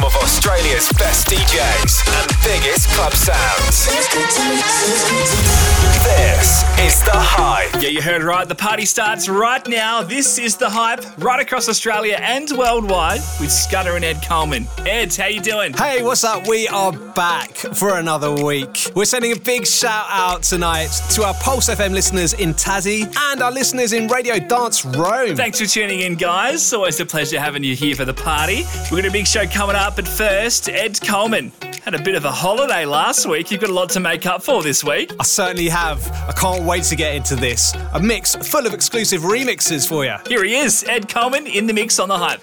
Home 0.00 0.06
of 0.06 0.16
Australia's 0.22 0.88
best 0.98 1.26
DJs 1.26 2.20
and 2.20 2.32
biggest 2.42 2.88
club 2.90 3.12
sounds. 3.12 3.86
This 6.02 6.64
is 6.78 7.02
The 7.04 7.10
Hype. 7.12 7.82
Yeah, 7.82 7.90
you 7.90 8.00
heard 8.00 8.22
right. 8.22 8.48
The 8.48 8.54
party 8.54 8.86
starts 8.86 9.28
right 9.28 9.66
now. 9.68 10.02
This 10.02 10.38
is 10.38 10.56
the 10.56 10.70
hype 10.70 11.04
right 11.18 11.40
across 11.40 11.68
Australia 11.68 12.18
and 12.20 12.50
worldwide 12.52 13.20
with 13.38 13.52
Scudder 13.52 13.96
and 13.96 14.04
Ed 14.04 14.22
Coleman. 14.26 14.66
Ed, 14.86 15.14
how 15.14 15.26
you 15.26 15.40
doing? 15.40 15.74
Hey, 15.74 16.02
what's 16.02 16.24
up? 16.24 16.48
We 16.48 16.66
are 16.68 16.92
back 16.92 17.50
for 17.54 17.98
another 17.98 18.32
week. 18.32 18.90
We're 18.94 19.04
sending 19.04 19.32
a 19.32 19.36
big 19.38 19.66
shout 19.66 20.06
out 20.08 20.42
tonight 20.42 20.88
to 21.10 21.24
our 21.24 21.34
Pulse 21.34 21.68
FM 21.68 21.92
listeners 21.92 22.32
in 22.34 22.54
Tassie 22.54 23.02
and 23.30 23.42
our 23.42 23.52
listeners 23.52 23.92
in 23.92 24.08
Radio 24.08 24.38
Dance 24.38 24.84
Rome. 24.84 25.36
Thanks 25.36 25.60
for 25.60 25.66
tuning 25.66 26.00
in, 26.00 26.14
guys. 26.14 26.72
Always 26.72 26.98
a 27.00 27.06
pleasure 27.06 27.38
having 27.38 27.62
you 27.62 27.76
here 27.76 27.94
for 27.94 28.06
the 28.06 28.14
party. 28.14 28.64
We've 28.90 29.02
got 29.02 29.04
a 29.04 29.12
big 29.12 29.26
show 29.26 29.46
coming 29.46 29.76
up, 29.76 29.89
but 29.96 30.06
first, 30.06 30.68
Ed 30.68 31.00
Coleman 31.00 31.52
had 31.84 31.94
a 31.94 32.02
bit 32.02 32.14
of 32.14 32.24
a 32.24 32.30
holiday 32.30 32.84
last 32.84 33.26
week. 33.26 33.50
You've 33.50 33.60
got 33.60 33.70
a 33.70 33.74
lot 33.74 33.88
to 33.90 34.00
make 34.00 34.26
up 34.26 34.42
for 34.42 34.62
this 34.62 34.84
week. 34.84 35.12
I 35.18 35.22
certainly 35.22 35.68
have. 35.68 36.06
I 36.28 36.32
can't 36.32 36.64
wait 36.64 36.84
to 36.84 36.96
get 36.96 37.14
into 37.14 37.36
this. 37.36 37.74
A 37.92 38.00
mix 38.00 38.34
full 38.34 38.66
of 38.66 38.74
exclusive 38.74 39.22
remixes 39.22 39.88
for 39.88 40.04
you. 40.04 40.16
Here 40.26 40.44
he 40.44 40.56
is, 40.56 40.84
Ed 40.84 41.08
Coleman 41.08 41.46
in 41.46 41.66
the 41.66 41.72
mix 41.72 41.98
on 41.98 42.08
the 42.08 42.18
hype. 42.18 42.42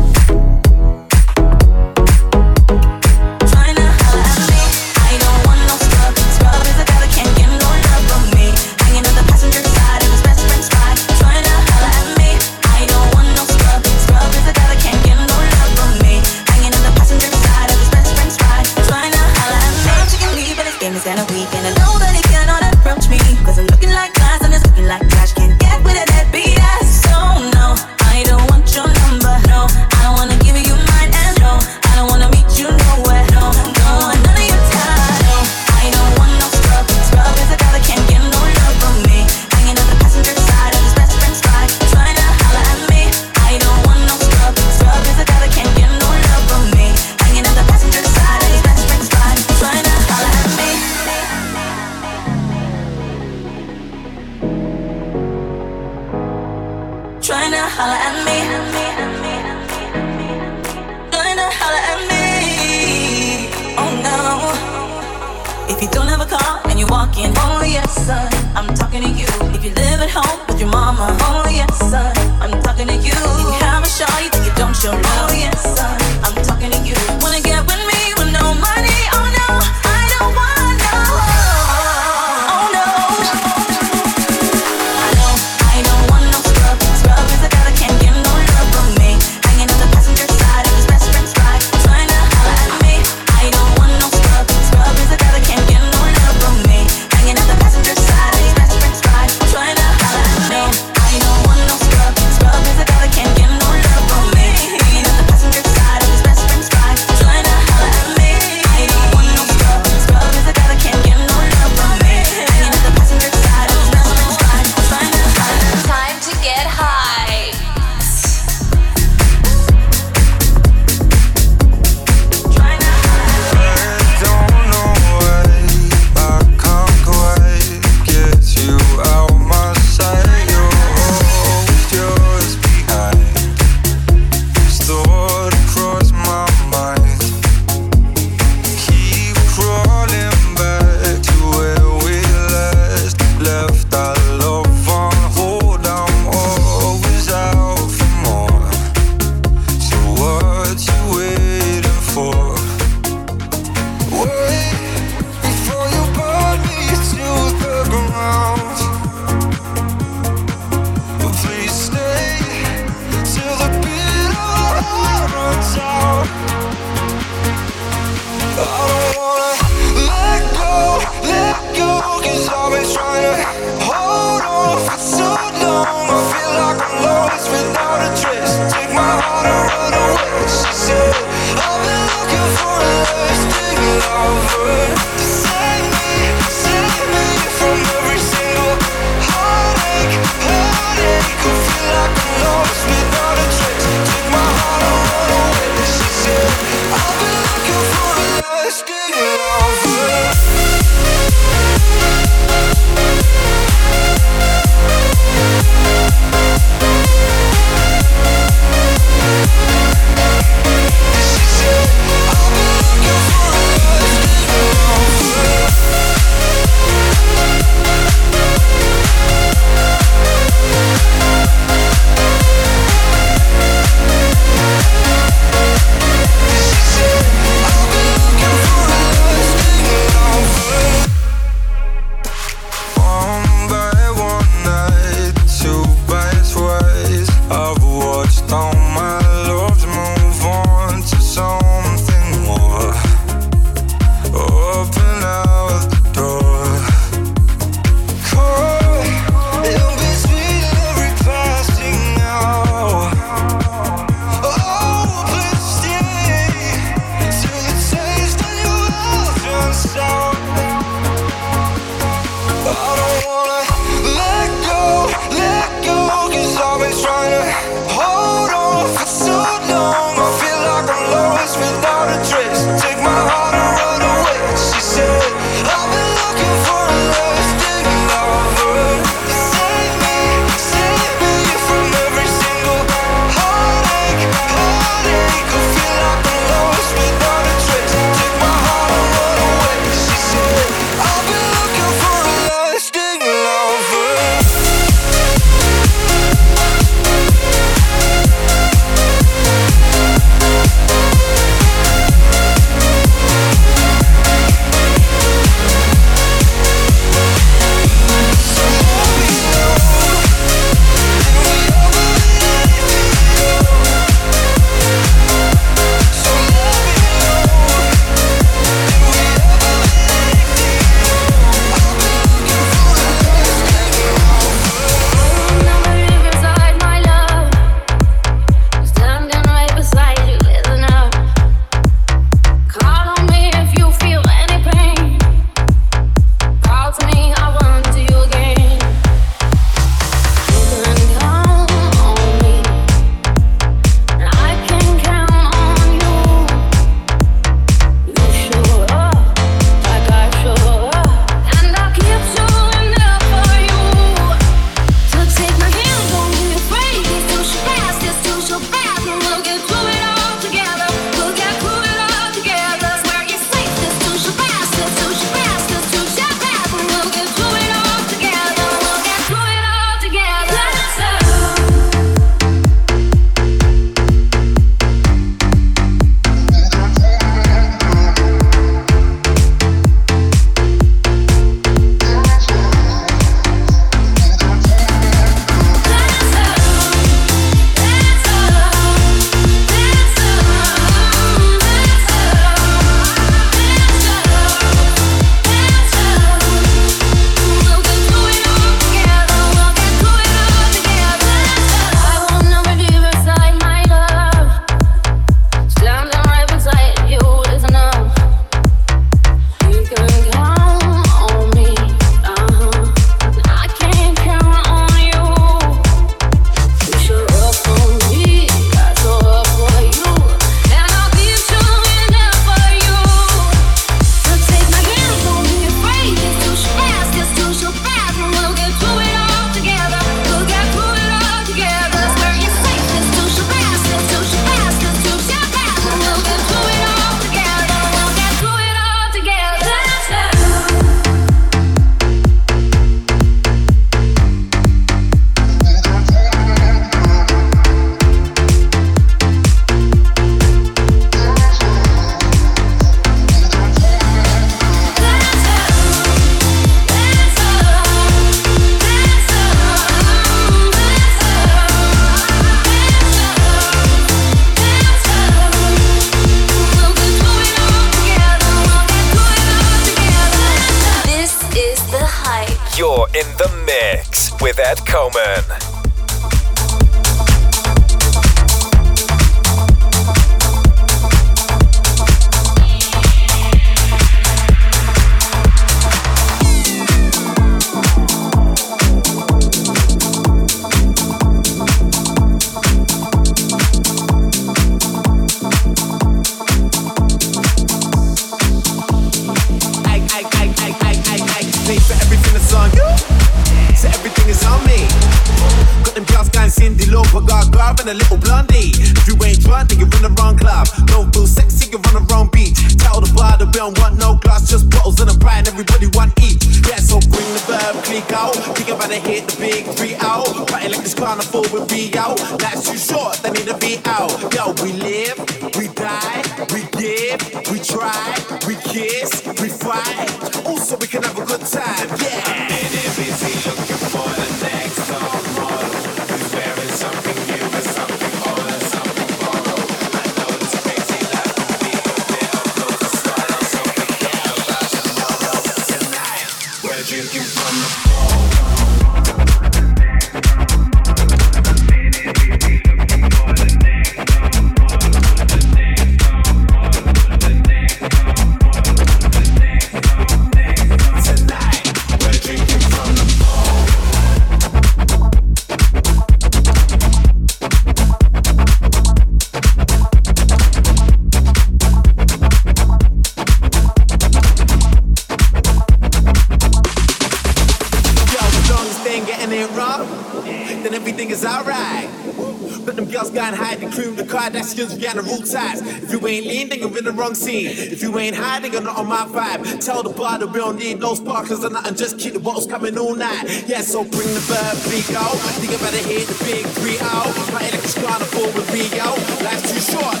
in 586.61 586.85
the 586.85 586.91
wrong 586.91 587.15
scene. 587.15 587.47
If 587.47 587.81
you 587.81 587.97
ain't 587.97 588.15
hiding 588.15 588.51
nigga, 588.51 588.63
not 588.63 588.77
on 588.77 588.87
my 588.87 589.05
vibe. 589.05 589.63
Tell 589.63 589.83
the 589.83 589.89
bar 589.89 590.19
that 590.19 590.27
we 590.27 590.39
don't 590.39 590.57
need 590.57 590.79
no 590.79 590.93
sparklers 590.95 591.43
or 591.43 591.49
nothing, 591.49 591.75
just 591.75 591.99
keep 591.99 592.13
the 592.13 592.19
bottles 592.19 592.47
coming 592.47 592.77
all 592.77 592.95
night. 592.95 593.45
Yeah, 593.47 593.61
so 593.61 593.83
bring 593.83 594.13
the 594.13 594.23
verb, 594.29 594.57
big 594.69 594.95
out. 594.95 595.17
Think 595.41 595.53
about 595.53 595.73
it, 595.73 595.85
hit 595.85 596.07
the 596.07 596.23
big 596.25 596.45
three 596.57 596.77
out. 596.81 597.13
My 597.33 597.41
electric 597.47 597.85
carnival 597.85 598.25
with 598.33 598.51
Rio. 598.53 598.85
Life's 599.23 599.51
too 599.51 599.73
short. 599.73 600.00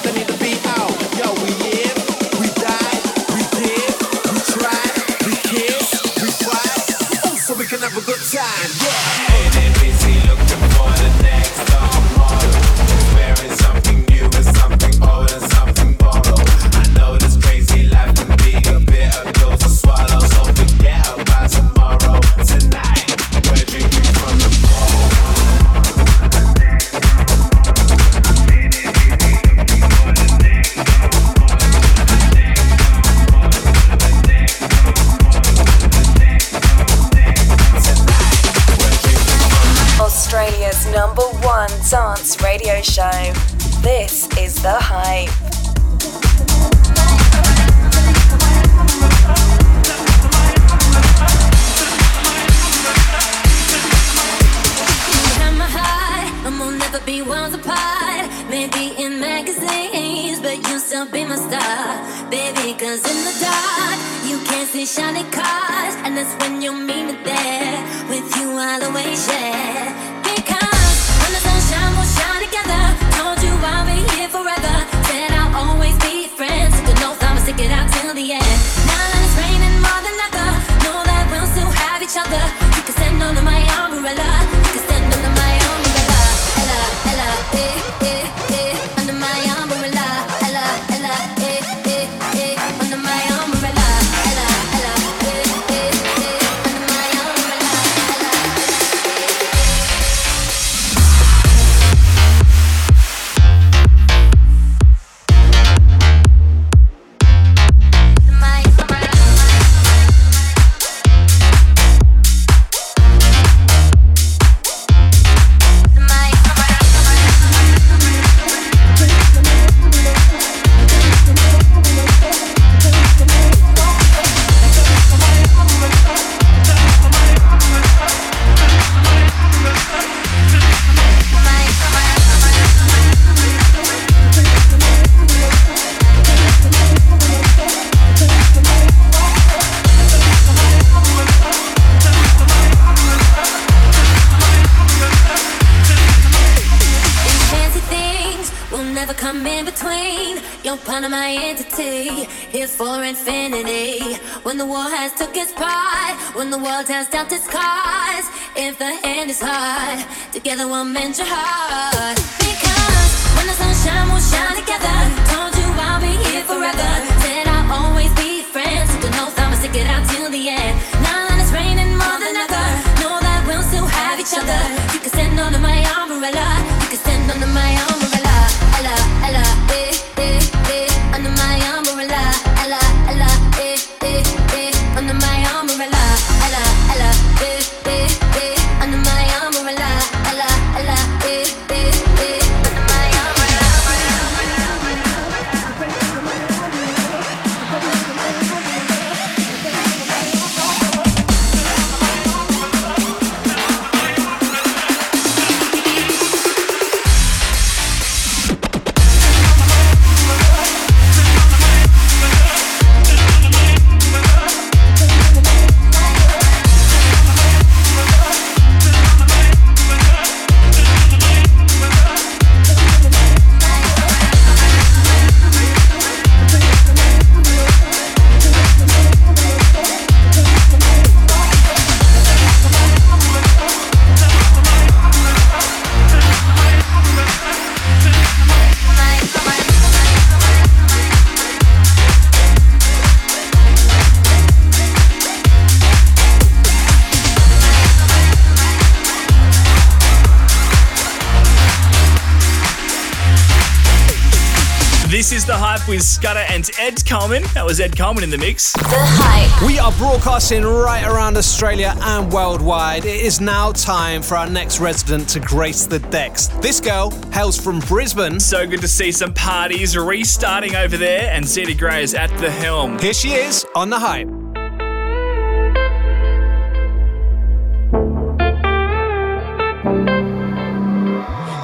and 256.61 256.79
Ed 256.79 257.03
Carmen. 257.05 257.43
That 257.53 257.65
was 257.65 257.79
Ed 257.79 257.97
Carmen 257.97 258.23
in 258.23 258.29
the 258.29 258.37
mix. 258.37 258.73
The 258.73 258.83
Hype. 258.85 259.67
We 259.67 259.79
are 259.79 259.91
broadcasting 259.93 260.63
right 260.63 261.03
around 261.03 261.37
Australia 261.37 261.95
and 261.99 262.31
worldwide. 262.31 263.05
It 263.05 263.21
is 263.21 263.41
now 263.41 263.71
time 263.71 264.21
for 264.21 264.35
our 264.35 264.47
next 264.47 264.79
resident 264.79 265.27
to 265.29 265.39
grace 265.39 265.85
the 265.85 265.99
decks. 265.99 266.47
This 266.61 266.79
girl 266.79 267.09
hails 267.31 267.59
from 267.59 267.79
Brisbane. 267.79 268.39
So 268.39 268.67
good 268.67 268.81
to 268.81 268.87
see 268.87 269.11
some 269.11 269.33
parties 269.33 269.97
restarting 269.97 270.75
over 270.75 270.97
there, 270.97 271.31
and 271.31 271.45
Zeddy 271.45 271.77
Gray 271.77 272.03
is 272.03 272.13
at 272.13 272.29
the 272.37 272.51
helm. 272.51 272.99
Here 272.99 273.13
she 273.13 273.31
is 273.33 273.65
on 273.75 273.89
The 273.89 273.99
Hype. 273.99 274.27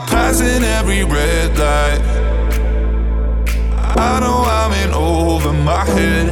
Passing 0.07 0.63
every 0.63 1.03
red 1.03 1.57
light. 1.59 2.17
I 3.99 4.19
don't 4.19 4.36
my 5.67 5.83
head. 5.83 6.29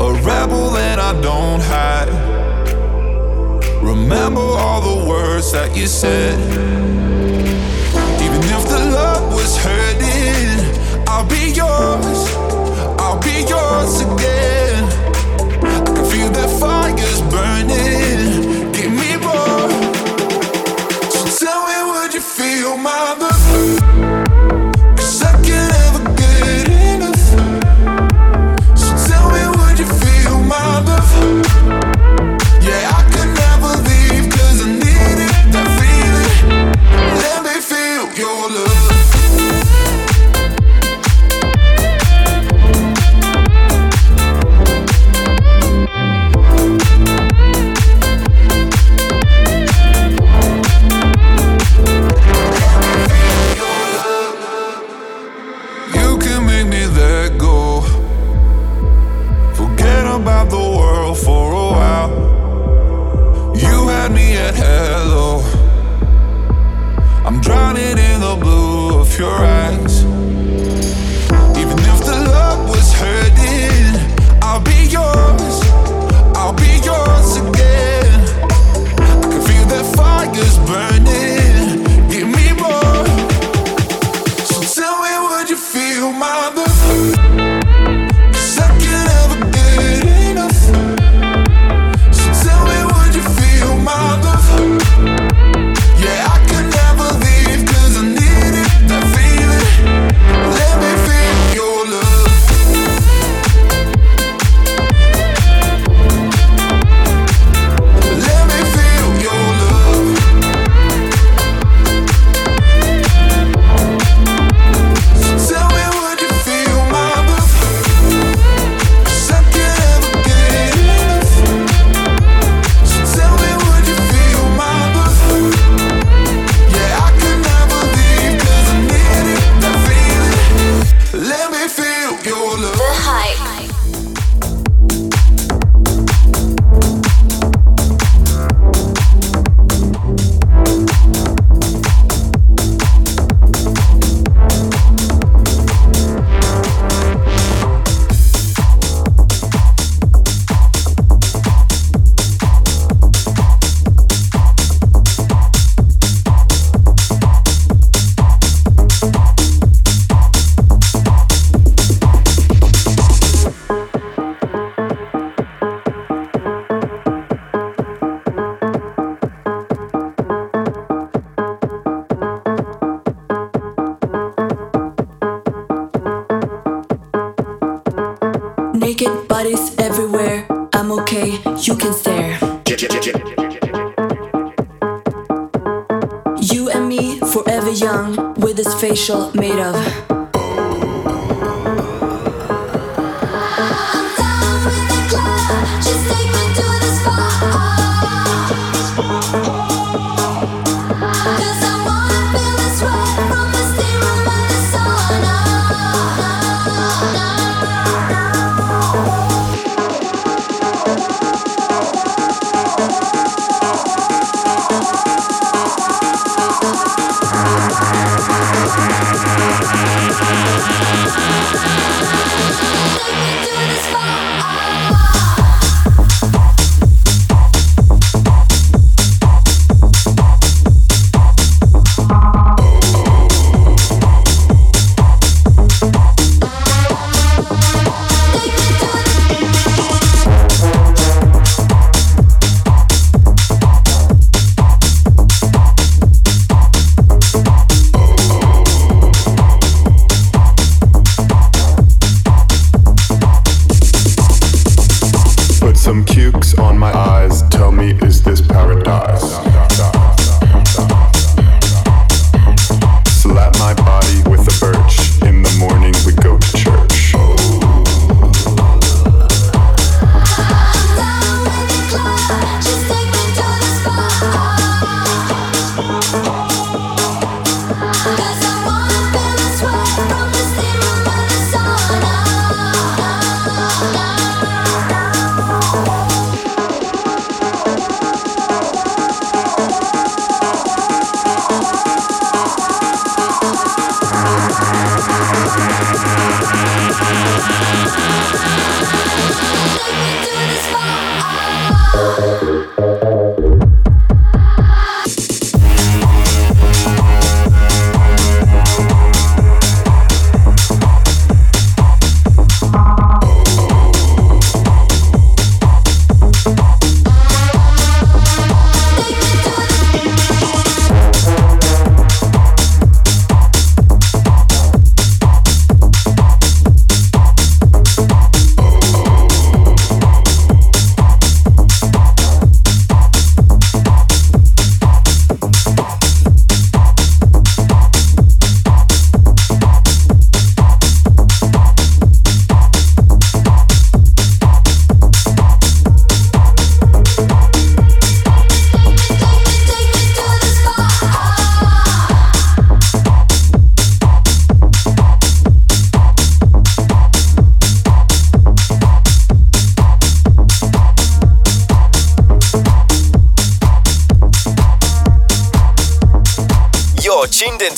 A 0.00 0.12
rebel 0.22 0.70
that 0.70 1.00
I 1.00 1.20
don't 1.20 1.60
hide. 1.60 2.12
Remember 3.82 4.40
all 4.40 4.80
the 4.80 5.08
words 5.10 5.50
that 5.50 5.76
you 5.76 5.88
said. 5.88 6.38
Even 8.24 8.42
if 8.56 8.62
the 8.68 8.82
love 8.98 9.34
was 9.34 9.56
hurting, 9.66 10.60
I'll 11.08 11.28
be 11.28 11.44
yours. 11.60 12.20
I'll 13.02 13.18
be 13.18 13.36
yours 13.52 13.94
again. 14.06 14.84
I 15.74 15.80
can 15.84 16.04
feel 16.12 16.30
that 16.38 16.50
fire's 16.60 17.20
burning. 17.32 18.13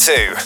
two. 0.06 0.45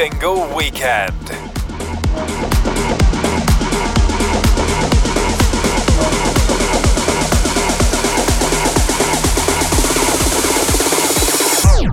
single 0.00 0.56
weekend. 0.56 1.12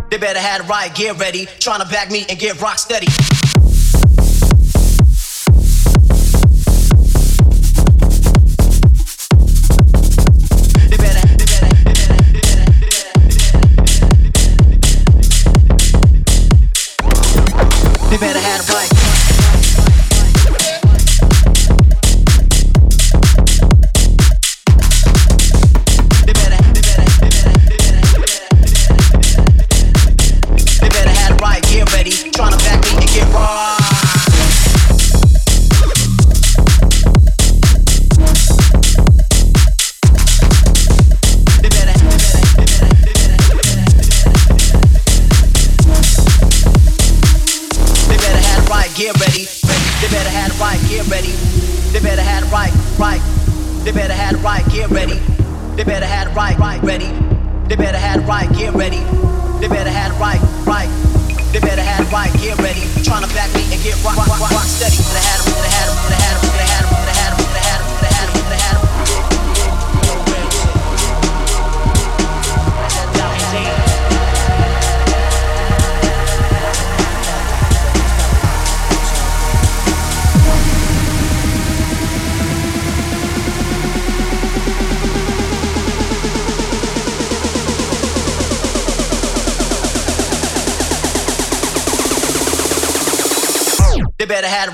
They 0.09 0.17
better 0.17 0.39
have 0.39 0.61
the 0.61 0.67
right, 0.69 0.95
get 0.95 1.19
ready. 1.19 1.47
Trying 1.59 1.81
to 1.81 1.87
back 1.89 2.09
me 2.09 2.25
and 2.29 2.39
get 2.39 2.61
rock 2.61 2.79
steady. 2.79 3.07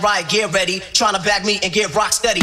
right, 0.03 0.27
get 0.27 0.53
ready. 0.53 0.81
Trying 0.91 1.15
to 1.15 1.21
bag 1.21 1.45
me 1.45 1.59
and 1.63 1.71
get 1.71 1.95
rock 1.95 2.13
steady. 2.13 2.41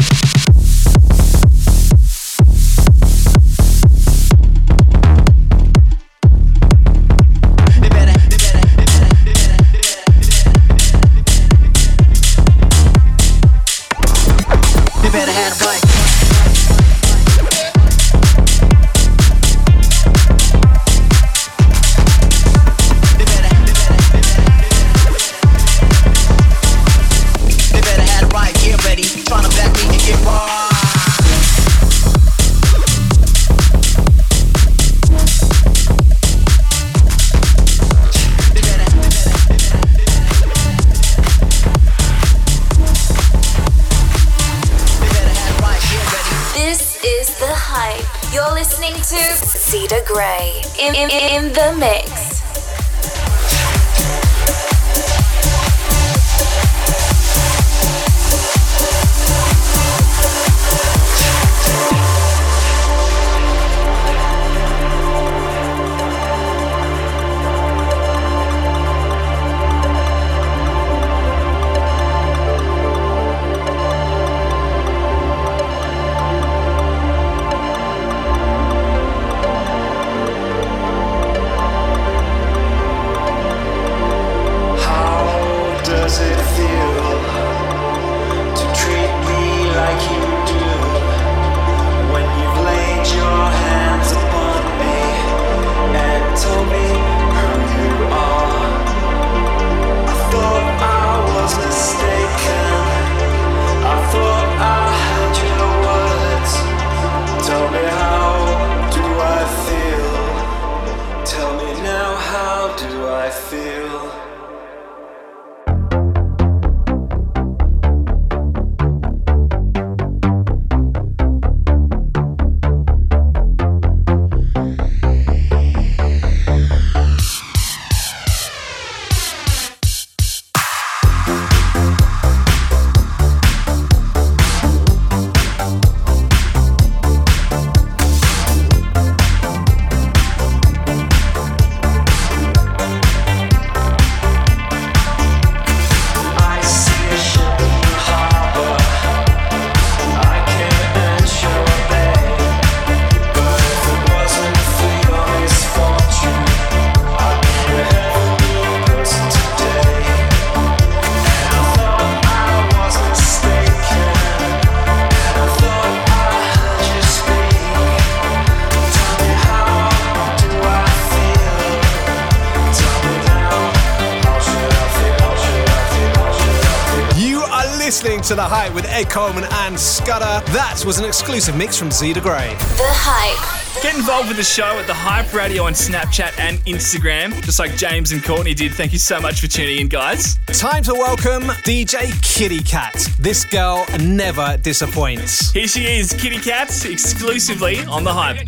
This 180.81 180.87
was 180.87 180.97
an 180.97 181.05
exclusive 181.05 181.55
mix 181.55 181.77
from 181.77 181.91
Z 181.91 182.13
to 182.13 182.21
Grey. 182.21 182.55
The 182.55 182.87
Hype. 182.87 183.83
Get 183.83 183.93
involved 183.93 184.29
with 184.29 184.37
the 184.37 184.43
show 184.43 184.79
at 184.79 184.87
The 184.87 184.95
Hype 184.95 185.31
Radio 185.31 185.65
on 185.65 185.73
Snapchat 185.73 186.39
and 186.39 186.57
Instagram, 186.61 187.39
just 187.43 187.59
like 187.59 187.77
James 187.77 188.11
and 188.13 188.23
Courtney 188.23 188.55
did. 188.55 188.73
Thank 188.73 188.91
you 188.91 188.97
so 188.97 189.21
much 189.21 189.41
for 189.41 189.47
tuning 189.47 189.79
in, 189.79 189.89
guys. 189.89 190.39
Time 190.47 190.81
to 190.85 190.93
welcome 190.95 191.43
DJ 191.63 192.11
Kitty 192.23 192.63
Cat. 192.63 192.95
This 193.19 193.45
girl 193.45 193.85
never 193.99 194.57
disappoints. 194.57 195.51
Here 195.51 195.67
she 195.67 195.85
is, 195.85 196.13
Kitty 196.13 196.39
Cat, 196.39 196.69
exclusively 196.83 197.85
on 197.85 198.03
The 198.03 198.13
Hype. 198.13 198.39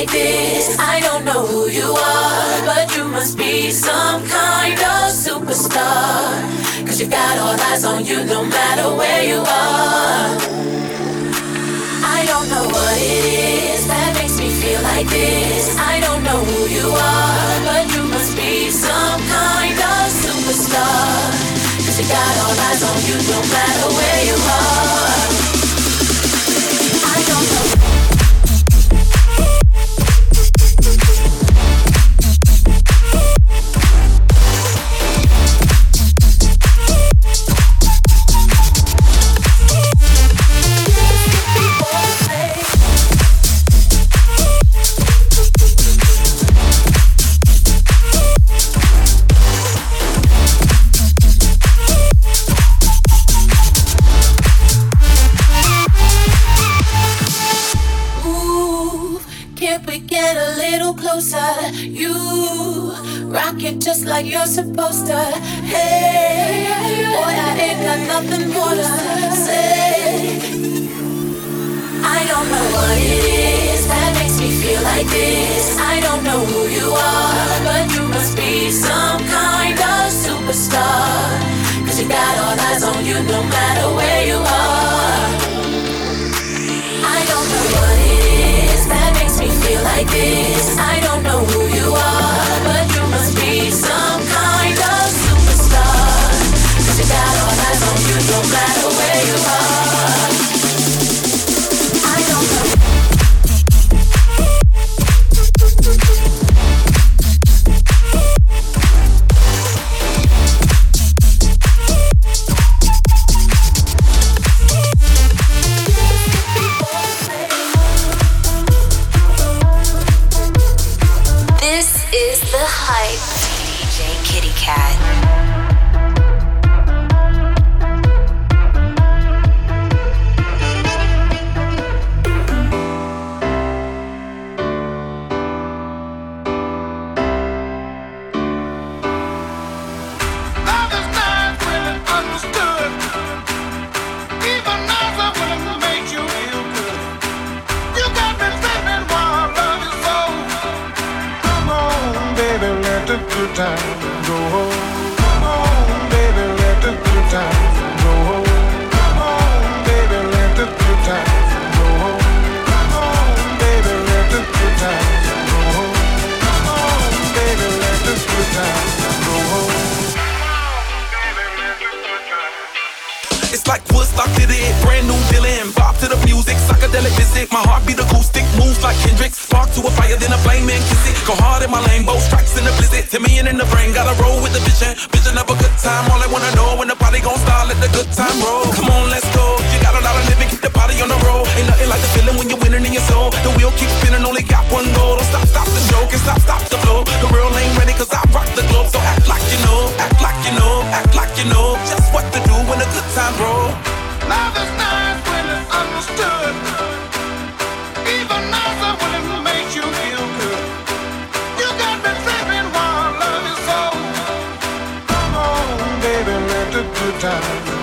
like 0.00 0.12
this. 0.12 0.78
I 0.78 1.00
don't 1.00 1.24
know 1.26 1.44
who 1.44 1.68
you 1.68 1.88
are, 1.92 2.56
but 2.64 2.96
you 2.96 3.04
must 3.04 3.36
be 3.36 3.70
some 3.70 4.24
kind 4.26 4.78
of 4.94 5.12
superstar. 5.12 6.40
Cause 6.86 6.98
you 7.00 7.06
got 7.06 7.36
all 7.36 7.56
eyes 7.68 7.84
on 7.84 8.06
you 8.06 8.24
no 8.24 8.42
matter 8.42 8.96
where 8.96 9.22
you 9.32 9.40
are. 9.40 10.28
I 12.16 12.20
don't 12.30 12.48
know 12.48 12.64
what 12.76 12.96
it 12.96 13.24
is 13.76 13.86
that 13.92 14.16
makes 14.16 14.38
me 14.40 14.48
feel 14.48 14.80
like 14.90 15.08
this. 15.08 15.76
I 15.76 16.00
don't 16.00 16.22
know 16.24 16.40
who 16.48 16.60
you 16.76 16.88
are, 16.88 17.56
but 17.68 17.84
you 17.92 18.02
must 18.08 18.32
be 18.40 18.70
some 18.70 19.20
kind 19.36 19.78
of 19.92 20.02
superstar. 20.22 21.28
Cause 21.84 21.96
you 22.00 22.06
got 22.08 22.32
all 22.40 22.56
eyes 22.68 22.82
on 22.88 22.98
you 23.08 23.16
no 23.32 23.38
matter 23.52 23.86
where 23.98 24.22
you 24.30 24.38
are. 24.48 25.29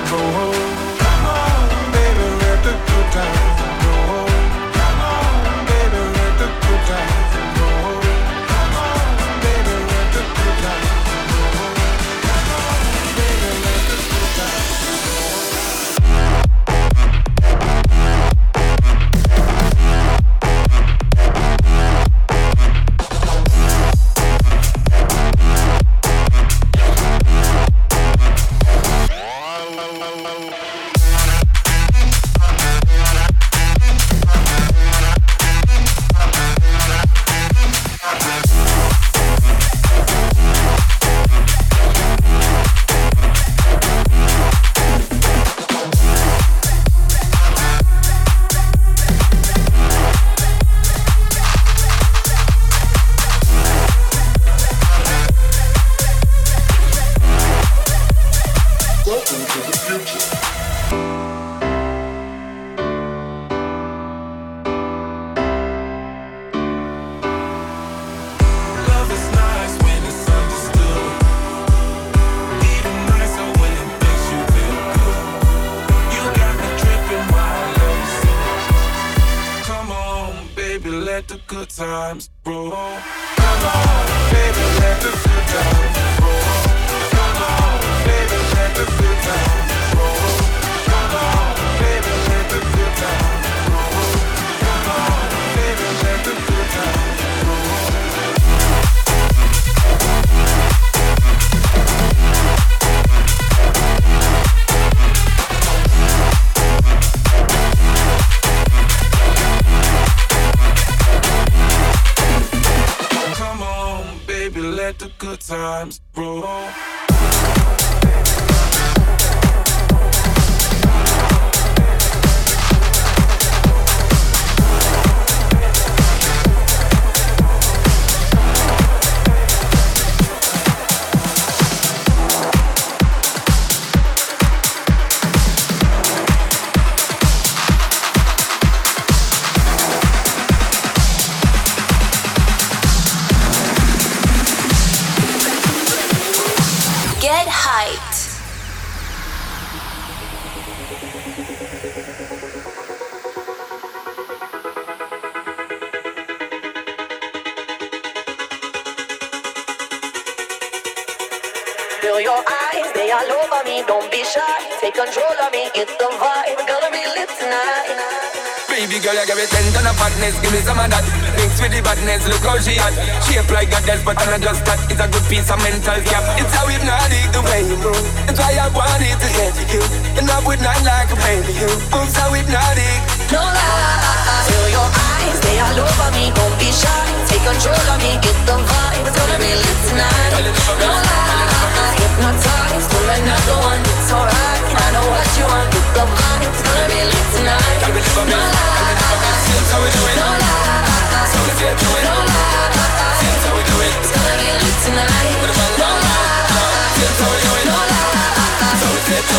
go 0.09 0.17
home. 0.17 0.56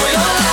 Let's 0.00 0.42
it. 0.42 0.47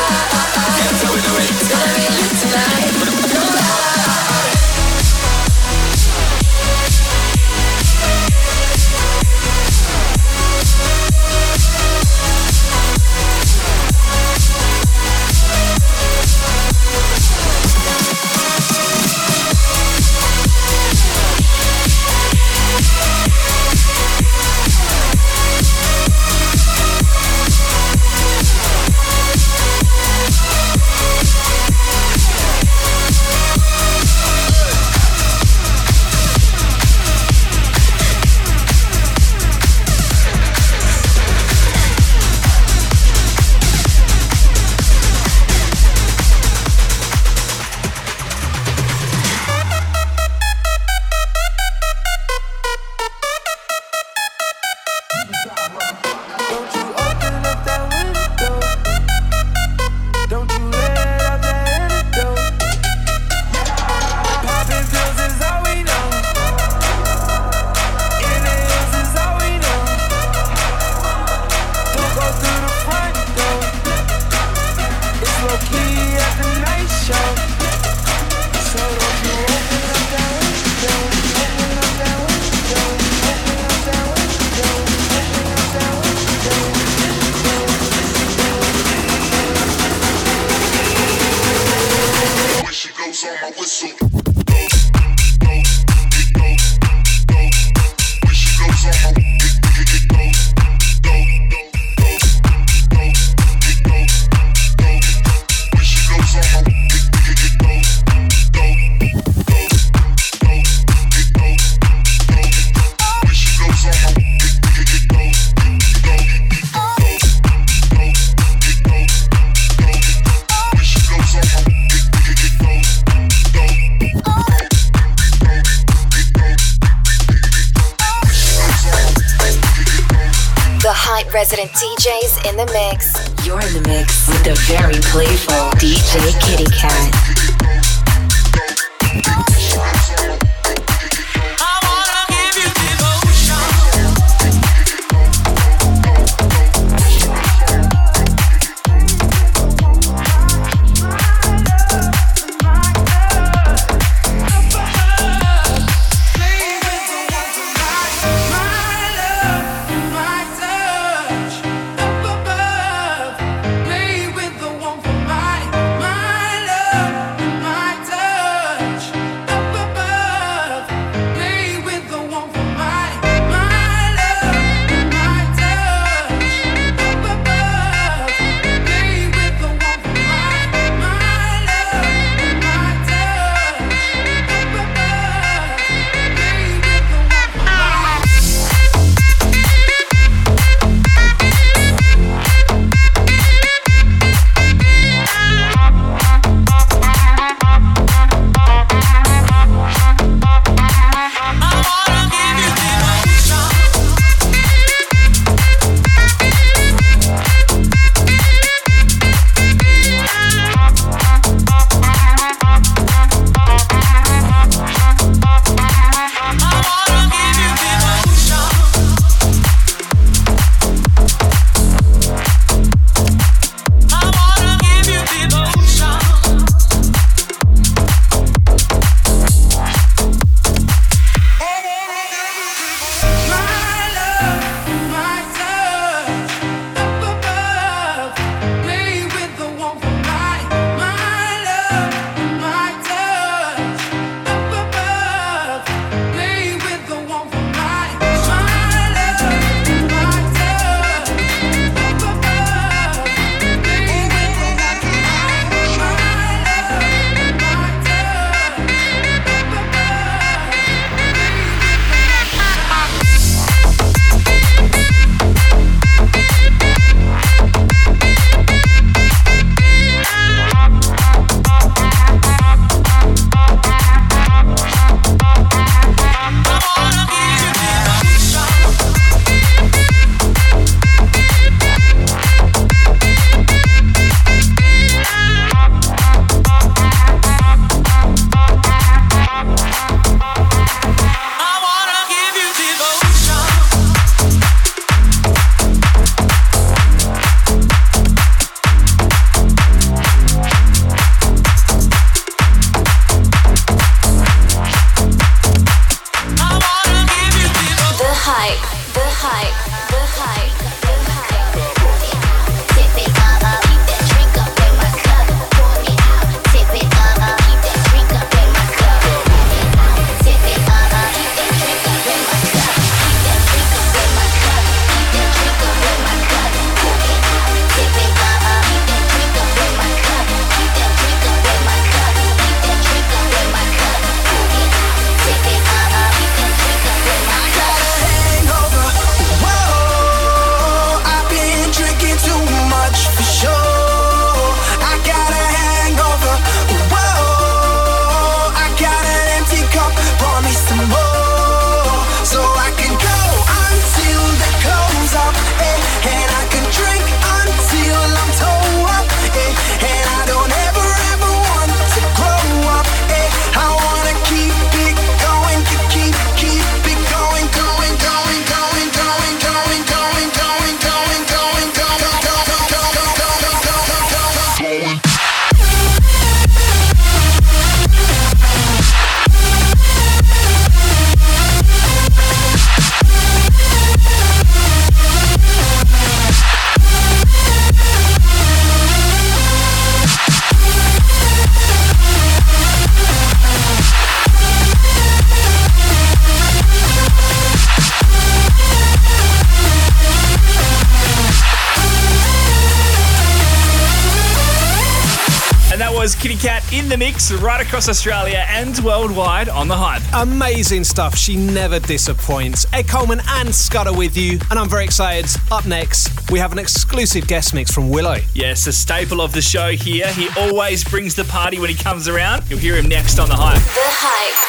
right 407.52 407.86
across 407.86 408.10
Australia 408.10 408.66
and 408.68 408.98
worldwide 409.00 409.70
on 409.70 409.88
The 409.88 409.96
Hype. 409.96 410.22
Amazing 410.34 411.04
stuff. 411.04 411.36
She 411.36 411.56
never 411.56 412.00
disappoints. 412.00 412.86
Ed 412.94 413.08
Coleman 413.08 413.42
and 413.48 413.74
Scudder 413.74 414.14
with 414.14 414.38
you, 414.38 414.60
and 414.70 414.80
I'm 414.80 414.90
very 414.90 415.06
excited. 415.06 415.50
Up 415.72 415.86
next, 415.86 416.50
we 416.52 416.60
have 416.60 416.72
an 416.72 416.80
exclusive 416.80 417.48
guest 417.48 417.74
mix 417.74 417.92
from 417.92 418.10
Willo. 418.10 418.44
Yes, 418.54 418.88
a 418.88 418.94
staple 418.94 419.42
of 419.42 419.52
the 419.52 419.62
show 419.62 419.92
here. 419.92 420.28
He 420.28 420.50
always 420.58 421.04
brings 421.04 421.36
the 421.36 421.46
party 421.46 421.80
when 421.80 421.90
he 421.90 421.96
comes 421.96 422.28
around. 422.28 422.64
You'll 422.70 422.80
hear 422.80 422.96
him 422.96 423.08
next 423.08 423.40
on 423.40 423.50
The 423.50 423.56
Hype. 423.56 423.76
The 423.76 424.02
Hype. 424.04 424.65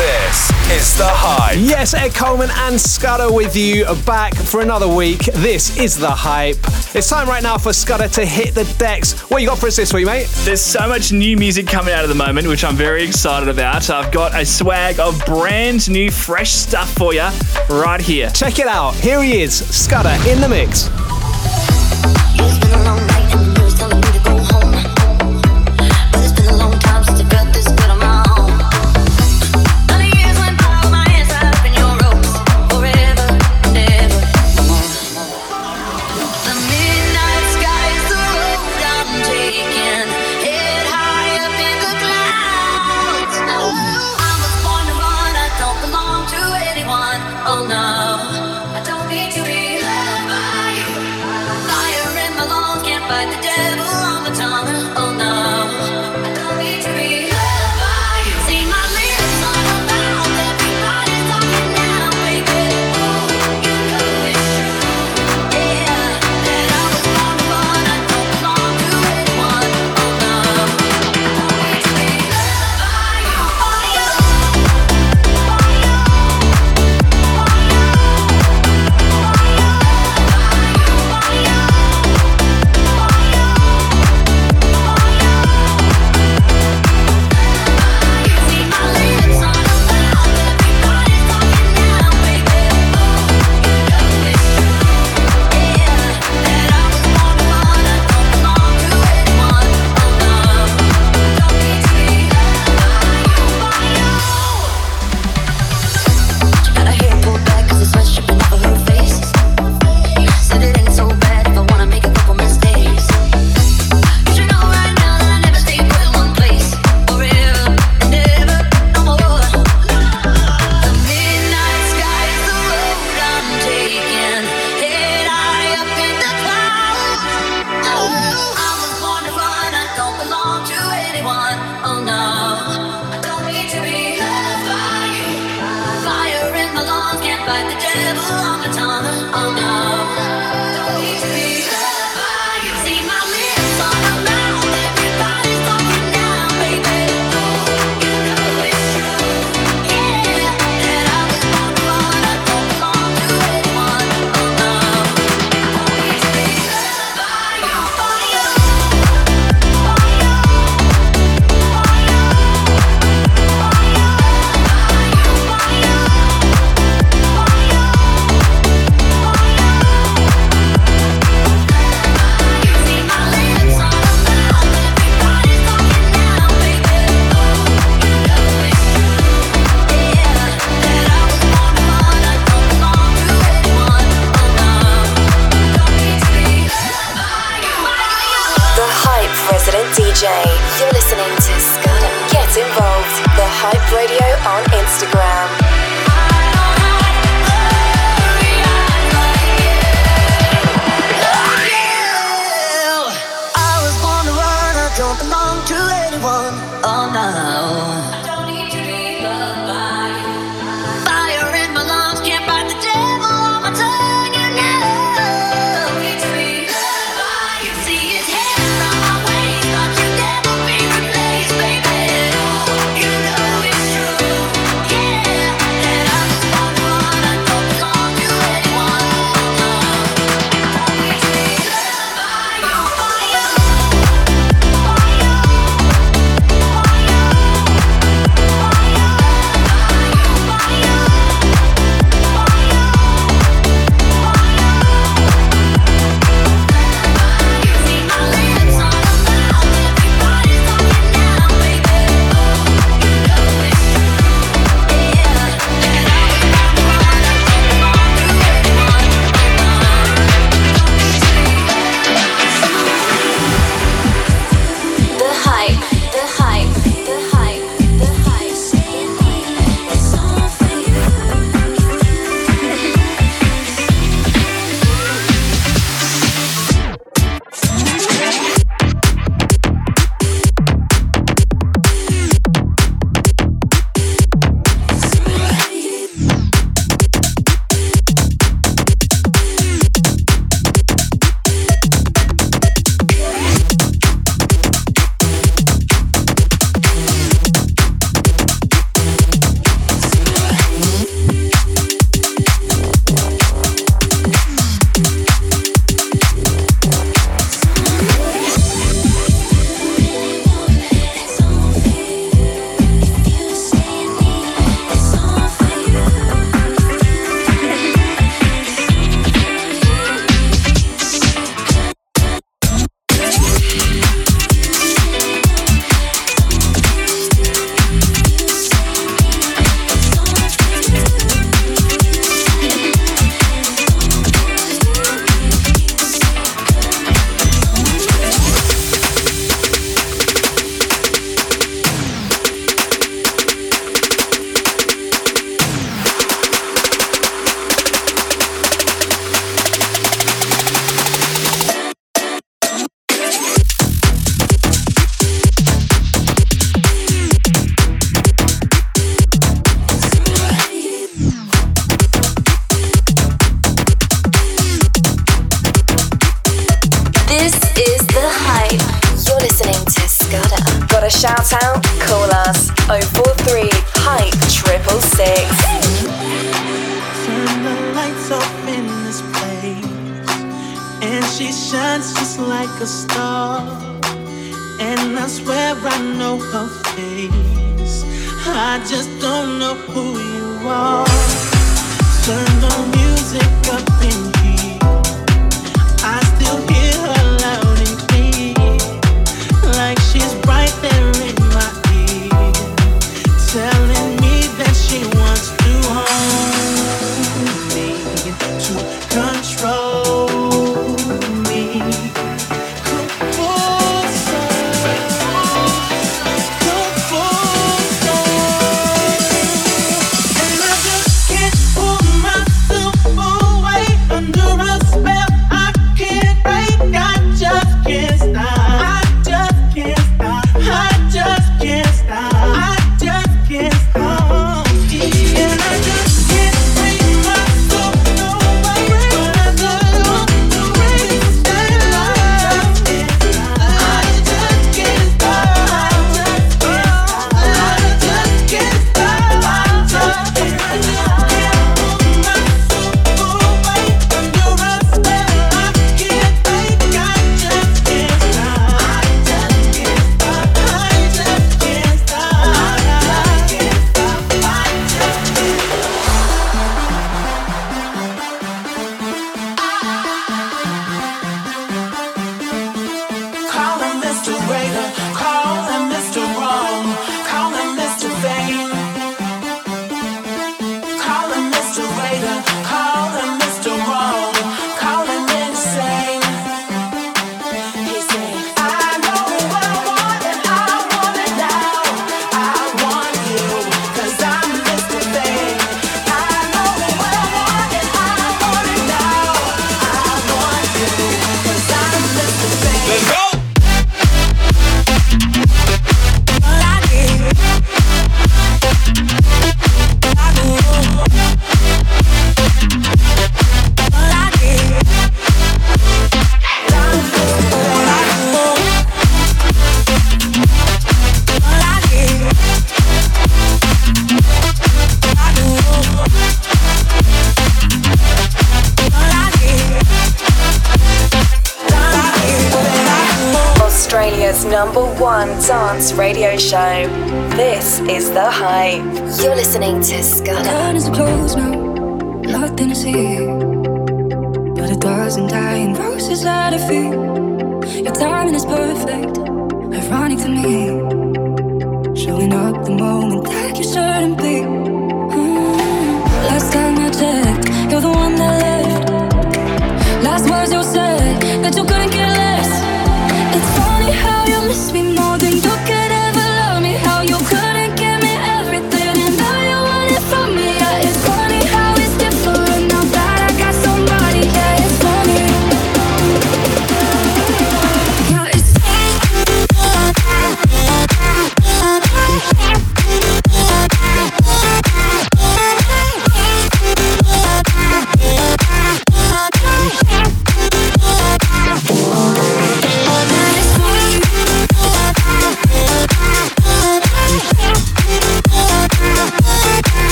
This 0.00 0.50
is 0.70 0.96
The 0.96 1.04
Hype. 1.06 1.58
Yes, 1.60 1.92
Ed 1.92 2.14
Coleman 2.14 2.48
and 2.50 2.80
Scudder 2.80 3.30
with 3.30 3.54
you 3.54 3.84
back 4.06 4.34
for 4.34 4.62
another 4.62 4.88
week. 4.88 5.18
This 5.34 5.76
is 5.76 5.94
The 5.94 6.08
Hype. 6.08 6.56
It's 6.94 7.10
time 7.10 7.28
right 7.28 7.42
now 7.42 7.58
for 7.58 7.74
Scudder 7.74 8.08
to 8.08 8.24
hit 8.24 8.54
the 8.54 8.64
decks. 8.78 9.28
What 9.30 9.42
you 9.42 9.48
got 9.48 9.58
for 9.58 9.66
us 9.66 9.76
this 9.76 9.92
week, 9.92 10.06
mate? 10.06 10.26
There's 10.44 10.62
so 10.62 10.88
much 10.88 11.12
new 11.12 11.36
music 11.36 11.66
coming 11.66 11.92
out 11.92 12.02
at 12.02 12.06
the 12.06 12.14
moment, 12.14 12.48
which 12.48 12.64
I'm 12.64 12.76
very 12.76 13.02
excited 13.02 13.50
about. 13.50 13.90
I've 13.90 14.10
got 14.10 14.34
a 14.34 14.46
swag 14.46 14.98
of 14.98 15.22
brand 15.26 15.90
new, 15.90 16.10
fresh 16.10 16.52
stuff 16.52 16.90
for 16.94 17.12
you 17.12 17.28
right 17.68 18.00
here. 18.00 18.30
Check 18.30 18.58
it 18.58 18.68
out. 18.68 18.94
Here 18.94 19.22
he 19.22 19.42
is, 19.42 19.54
Scudder 19.54 20.16
in 20.30 20.40
the 20.40 20.48
mix. 20.48 20.88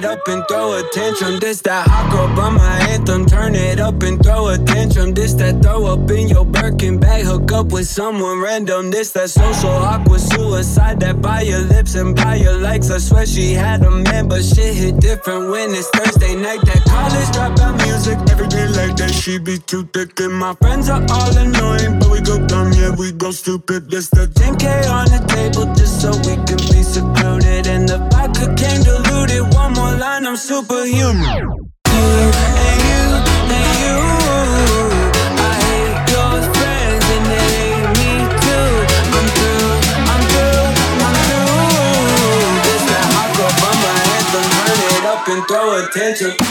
It 0.00 0.06
up 0.06 0.26
and 0.28 0.42
throw 0.48 0.72
a 0.78 0.82
tantrum. 0.94 1.40
This 1.40 1.60
that 1.60 1.86
hot 1.86 2.10
girl 2.10 2.34
bummer 2.34 2.72
anthem, 2.88 3.26
turn 3.26 3.54
it 3.54 3.78
up 3.78 4.02
and 4.02 4.16
throw 4.24 4.48
a 4.48 4.56
tantrum. 4.56 5.12
This 5.12 5.34
that 5.34 5.62
throw 5.62 5.84
up 5.84 6.10
in 6.10 6.26
your 6.26 6.46
Birkin 6.46 6.98
bag, 6.98 7.26
hook 7.26 7.52
up 7.52 7.66
with 7.66 7.86
someone 7.86 8.40
random. 8.40 8.90
This 8.90 9.12
that 9.12 9.28
social 9.28 9.68
awkward 9.68 10.22
suicide 10.22 11.00
that 11.00 11.20
by 11.20 11.42
your 11.42 11.60
lips 11.60 11.96
and 11.96 12.16
by 12.16 12.36
your 12.36 12.56
likes. 12.56 12.90
I 12.90 12.96
swear 12.96 13.26
she 13.26 13.52
had 13.52 13.84
a 13.84 13.90
man, 13.90 14.26
but 14.26 14.42
shit 14.42 14.72
hit 14.74 15.00
different 15.00 15.50
when 15.50 15.68
it's 15.74 15.90
Thursday 15.90 16.34
night. 16.34 16.62
That 16.64 16.82
college 16.88 17.28
dropout 17.36 17.76
music 17.84 18.16
every 18.30 18.48
day 18.48 18.68
like 18.68 18.96
that. 18.96 19.12
She 19.12 19.38
be 19.38 19.58
too 19.58 19.84
thick, 19.92 20.18
and 20.20 20.32
my 20.32 20.54
friends 20.54 20.88
are 20.88 21.04
all 21.10 21.36
annoying, 21.36 21.98
but 21.98 22.10
we 22.10 22.22
go 22.22 22.38
dumb, 22.46 22.72
yeah, 22.72 22.96
we 22.96 23.12
go 23.12 23.32
stupid. 23.32 23.90
This 23.90 24.08
the 24.08 24.28
10k 24.28 24.88
on 24.88 25.12
the 25.12 25.20
table 25.28 25.66
just 25.74 26.00
so 26.00 26.08
we 26.24 26.40
can 26.48 26.56
be 26.72 26.82
secluded, 26.82 27.66
and 27.66 27.86
the 27.86 27.98
vodka 28.08 28.46
came 28.56 28.82
diluted. 28.82 29.42
One 29.52 29.69
line, 30.00 30.26
I'm 30.26 30.36
superhuman. 30.36 31.44
You 31.92 32.08
you 32.88 33.04
you. 33.84 33.98
I 35.46 35.52
hate 35.68 36.00
your 36.14 36.34
friends 36.56 37.04
and 37.14 37.24
they 37.32 37.48
hate 37.60 37.88
me 38.00 38.12
too. 38.44 38.72
I'm 39.16 39.26
through, 39.36 39.72
I'm 40.12 40.22
through, 40.32 41.04
I'm 41.06 41.16
through. 41.26 42.72
Hot 43.16 43.30
girl 43.36 43.52
turn 44.64 44.80
it 44.96 45.04
up 45.04 45.28
and 45.28 45.42
throw 45.48 45.68
attention. 45.84 46.49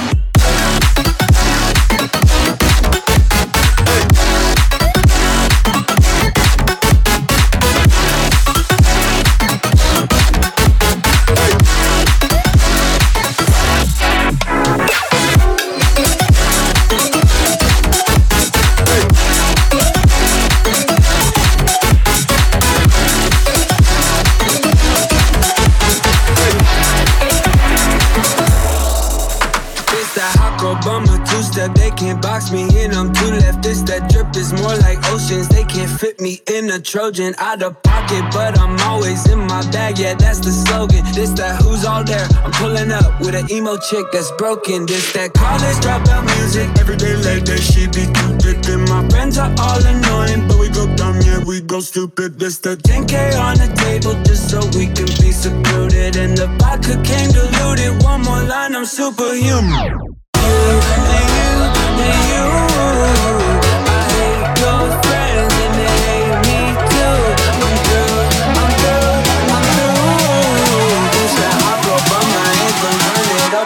Trojan 36.90 37.36
out 37.38 37.62
of 37.62 37.80
pocket, 37.84 38.26
but 38.34 38.58
I'm 38.58 38.76
always 38.90 39.30
in 39.30 39.38
my 39.38 39.62
bag. 39.70 40.00
Yeah, 40.00 40.16
that's 40.16 40.40
the 40.40 40.50
slogan. 40.50 41.06
This 41.14 41.30
that 41.38 41.62
who's 41.62 41.86
all 41.86 42.04
there. 42.04 42.26
I'm 42.42 42.50
pulling 42.54 42.92
up 42.92 43.20
with 43.20 43.36
an 43.36 43.46
emo 43.52 43.78
chick 43.78 44.08
that's 44.12 44.32
broken. 44.42 44.88
This 44.88 45.14
that 45.14 45.36
college 45.36 45.78
dropout 45.86 46.26
music. 46.34 46.68
Every 46.80 46.98
day 46.98 47.14
like 47.14 47.46
that, 47.46 47.62
she 47.62 47.86
be 47.86 48.10
too 48.10 48.34
thick. 48.42 48.66
And 48.74 48.90
my 48.90 49.08
friends 49.10 49.38
are 49.38 49.54
all 49.62 49.78
annoying, 49.86 50.48
but 50.48 50.58
we 50.58 50.70
go 50.70 50.90
dumb. 50.96 51.22
Yeah, 51.22 51.44
we 51.46 51.62
go 51.62 51.80
stupid. 51.80 52.40
This 52.40 52.58
the 52.58 52.76
10k 52.76 53.38
on 53.38 53.62
the 53.62 53.70
table 53.86 54.18
just 54.24 54.50
so 54.50 54.58
we 54.74 54.88
can 54.90 55.06
be 55.22 55.30
secluded. 55.30 56.16
And 56.16 56.36
the 56.36 56.48
vodka 56.58 56.98
came 57.06 57.30
diluted. 57.30 58.02
One 58.02 58.24
more 58.24 58.42
line, 58.42 58.76
I'm 58.76 58.86
superhuman. 58.86 59.94
You 59.94 60.74
and 60.90 61.30
you 61.38 61.54
and 62.02 63.34
you. 63.38 63.39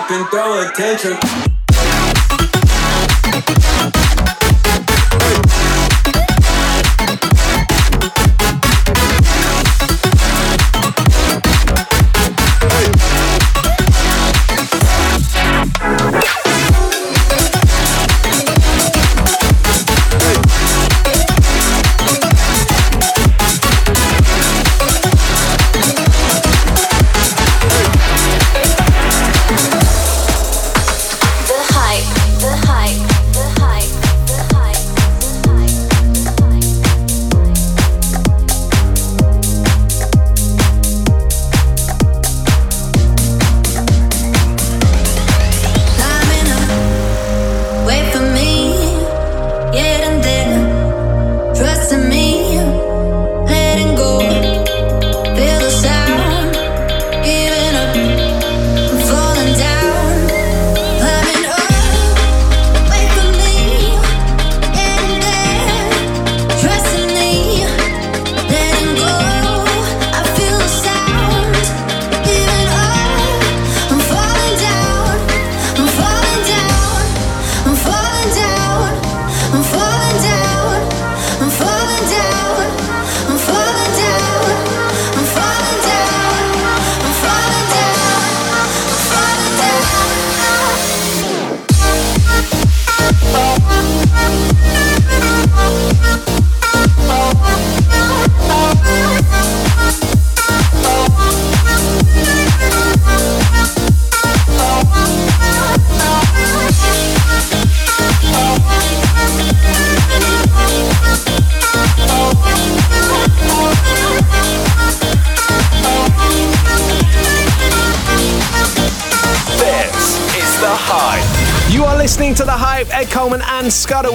Up 0.04 0.12
and 0.12 0.28
throw 0.30 0.68
attention. 0.68 1.53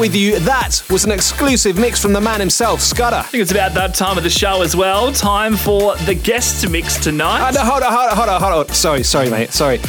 With 0.09 0.17
you. 0.17 0.39
That 0.41 0.83
was 0.89 1.05
an 1.05 1.13
exclusive 1.13 1.77
mix 1.77 2.01
from 2.01 2.15
the 2.15 2.21
man 2.21 2.41
himself, 2.41 2.81
Scudder. 2.81 3.17
I 3.17 3.23
think 3.23 3.43
it's 3.43 3.51
about 3.51 3.75
that 3.75 3.95
time 3.95 4.17
of 4.17 4.25
the 4.25 4.31
show 4.31 4.63
as 4.63 4.75
well. 4.75 5.13
Time 5.13 5.55
for 5.55 5.97
the 6.07 6.15
guest 6.15 6.67
mix 6.71 6.97
tonight. 6.97 7.49
Uh, 7.49 7.51
no, 7.51 7.61
hold 7.61 7.83
on, 7.83 7.93
hold 7.93 8.11
on, 8.11 8.17
hold 8.17 8.29
on, 8.29 8.41
hold 8.41 8.71
on. 8.71 8.75
Sorry, 8.75 9.03
sorry, 9.03 9.29
mate. 9.29 9.53
Sorry. 9.53 9.81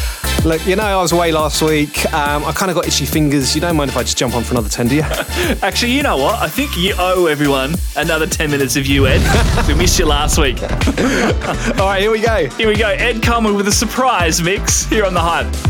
Look, 0.43 0.65
you 0.67 0.75
know, 0.75 0.83
I 0.83 1.01
was 1.01 1.13
away 1.13 1.31
last 1.31 1.61
week. 1.61 2.05
Um, 2.13 2.43
I 2.43 2.51
kind 2.51 2.69
of 2.69 2.75
got 2.75 2.85
itchy 2.85 3.05
fingers. 3.05 3.55
You 3.55 3.61
don't 3.61 3.77
mind 3.77 3.91
if 3.91 3.97
I 3.97 4.03
just 4.03 4.17
jump 4.17 4.35
on 4.35 4.43
for 4.43 4.55
another 4.55 4.69
10, 4.69 4.87
do 4.89 4.95
you? 4.95 5.01
Actually, 5.61 5.93
you 5.93 6.03
know 6.03 6.17
what? 6.17 6.35
I 6.35 6.49
think 6.49 6.75
you 6.75 6.95
owe 6.97 7.27
everyone 7.27 7.75
another 7.95 8.27
10 8.27 8.51
minutes 8.51 8.75
of 8.75 8.85
you, 8.85 9.07
Ed. 9.07 9.21
we 9.67 9.73
missed 9.73 9.99
you 9.99 10.05
last 10.05 10.37
week. 10.37 10.61
All 10.63 11.87
right, 11.87 12.01
here 12.01 12.11
we 12.11 12.19
go. 12.19 12.49
Here 12.49 12.67
we 12.67 12.75
go. 12.75 12.89
Ed 12.89 13.23
Coleman 13.23 13.55
with 13.55 13.69
a 13.69 13.73
surprise 13.73 14.41
mix 14.41 14.85
here 14.85 15.05
on 15.05 15.13
The 15.13 15.21
Hype. 15.21 15.68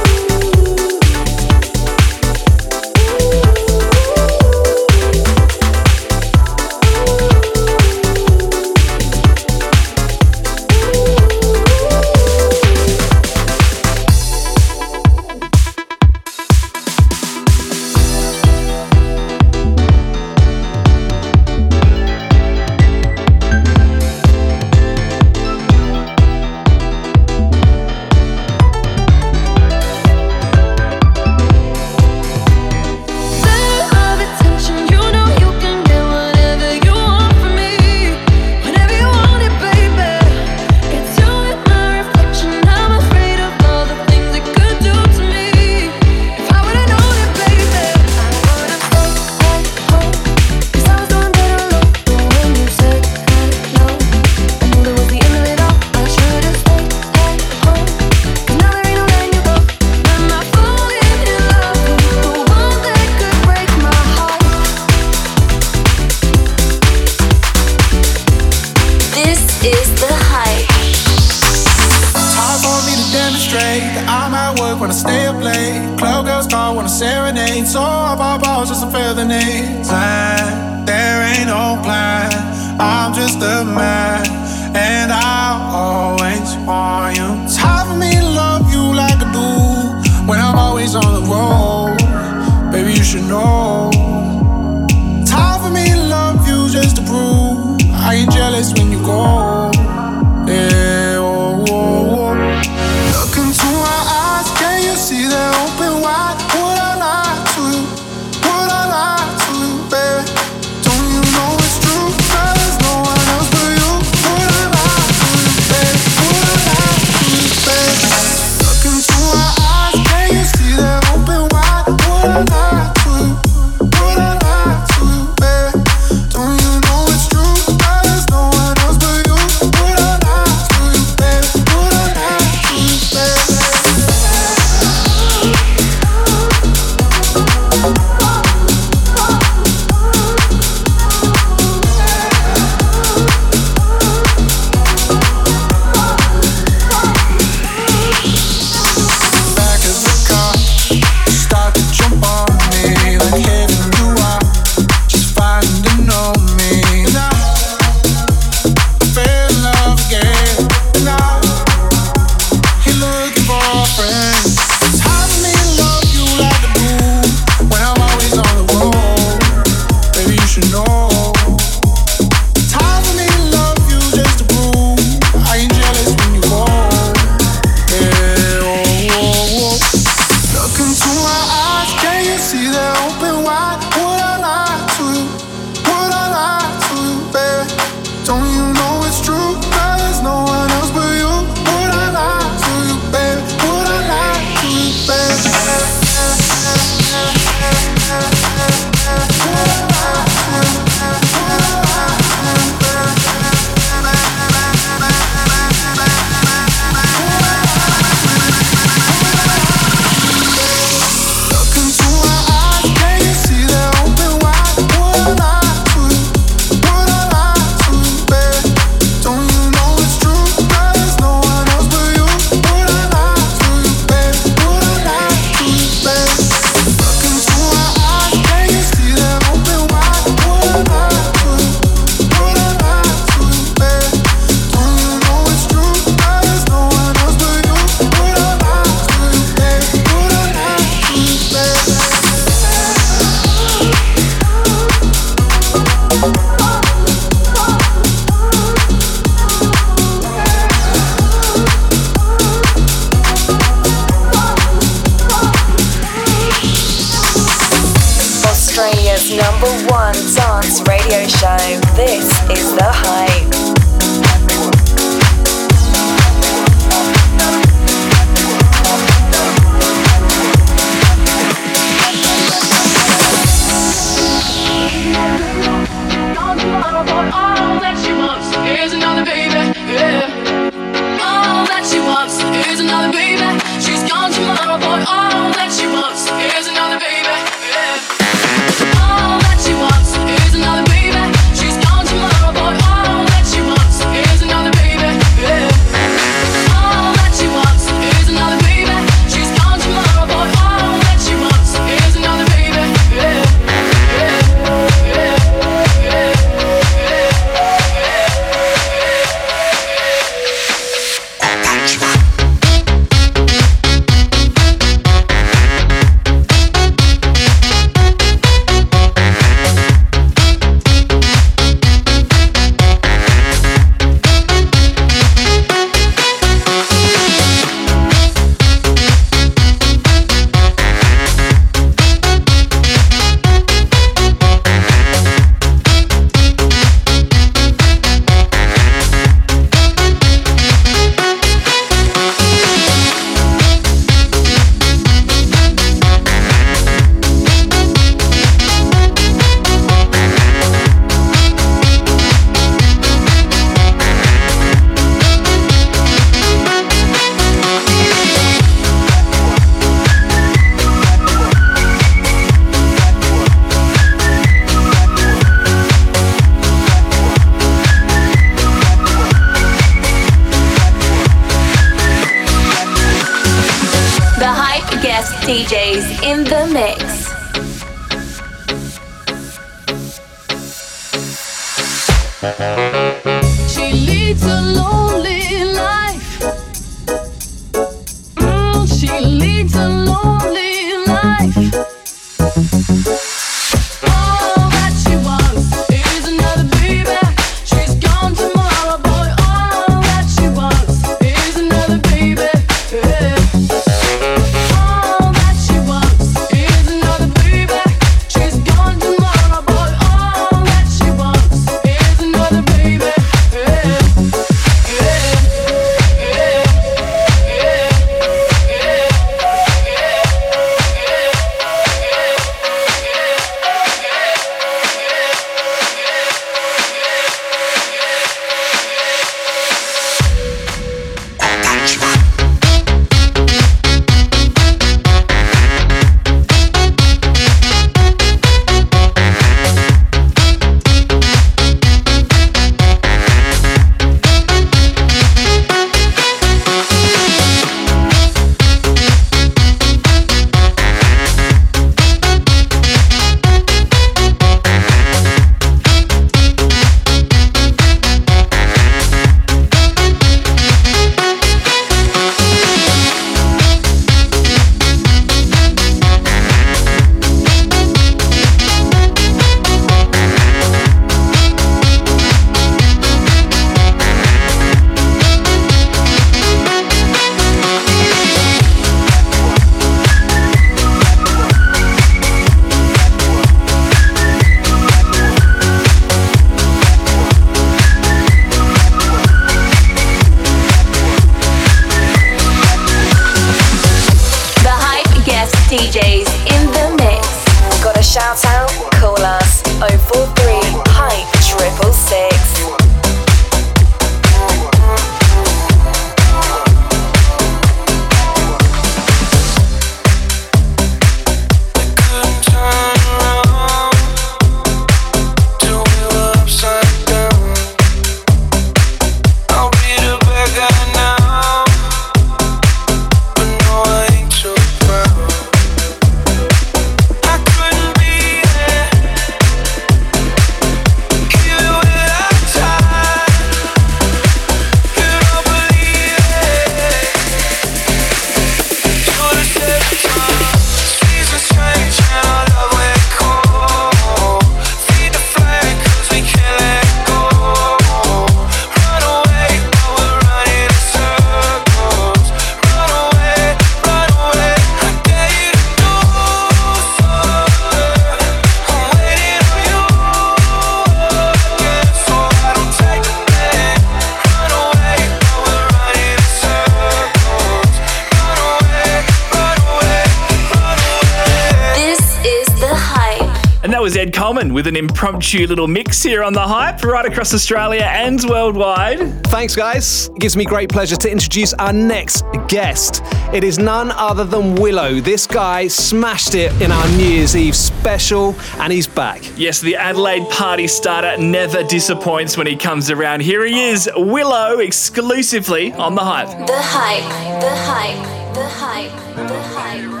Impromptu 575.00 575.46
little 575.46 575.66
mix 575.66 576.02
here 576.02 576.22
on 576.22 576.34
the 576.34 576.46
hype 576.46 576.84
right 576.84 577.06
across 577.06 577.32
Australia 577.32 577.84
and 577.84 578.22
worldwide. 578.28 579.24
Thanks, 579.28 579.56
guys. 579.56 580.08
It 580.08 580.18
gives 580.18 580.36
me 580.36 580.44
great 580.44 580.68
pleasure 580.68 580.96
to 580.96 581.10
introduce 581.10 581.54
our 581.54 581.72
next 581.72 582.22
guest. 582.48 583.00
It 583.32 583.42
is 583.42 583.58
none 583.58 583.92
other 583.92 584.24
than 584.24 584.56
Willo. 584.56 585.02
This 585.02 585.26
guy 585.26 585.68
smashed 585.68 586.34
it 586.34 586.52
in 586.60 586.70
our 586.70 586.86
New 586.98 587.06
Year's 587.06 587.34
Eve 587.34 587.56
special, 587.56 588.34
and 588.58 588.70
he's 588.70 588.86
back. 588.86 589.22
Yes, 589.38 589.62
the 589.62 589.76
Adelaide 589.76 590.28
party 590.28 590.66
starter 590.66 591.16
never 591.16 591.64
disappoints 591.64 592.36
when 592.36 592.46
he 592.46 592.54
comes 592.54 592.90
around. 592.90 593.22
Here 593.22 593.46
he 593.46 593.70
is, 593.70 593.88
Willo, 593.96 594.62
exclusively 594.62 595.72
on 595.72 595.94
the 595.94 596.04
hype. 596.04 596.28
The 596.46 596.60
hype. 596.60 597.40
The 597.40 597.56
hype. 597.56 598.34
The 598.34 598.46
hype. 598.46 599.26
The 599.28 599.42
hype. 599.44 600.00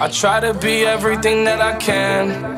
I 0.00 0.08
try 0.08 0.38
to 0.38 0.54
be 0.54 0.86
everything 0.86 1.42
that 1.42 1.60
I 1.60 1.76
can, 1.76 2.40
but 2.52 2.57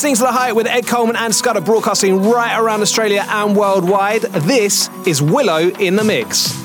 listening 0.00 0.16
to 0.16 0.22
The 0.22 0.32
Hype 0.32 0.56
with 0.56 0.66
Ed 0.66 0.86
Coleman 0.86 1.14
and 1.14 1.34
Scudder 1.34 1.60
broadcasting 1.60 2.22
right 2.22 2.58
around 2.58 2.80
Australia 2.80 3.22
and 3.28 3.54
worldwide. 3.54 4.22
This 4.22 4.88
is 5.06 5.20
Willo 5.20 5.78
in 5.78 5.96
the 5.96 6.04
Mix. 6.04 6.59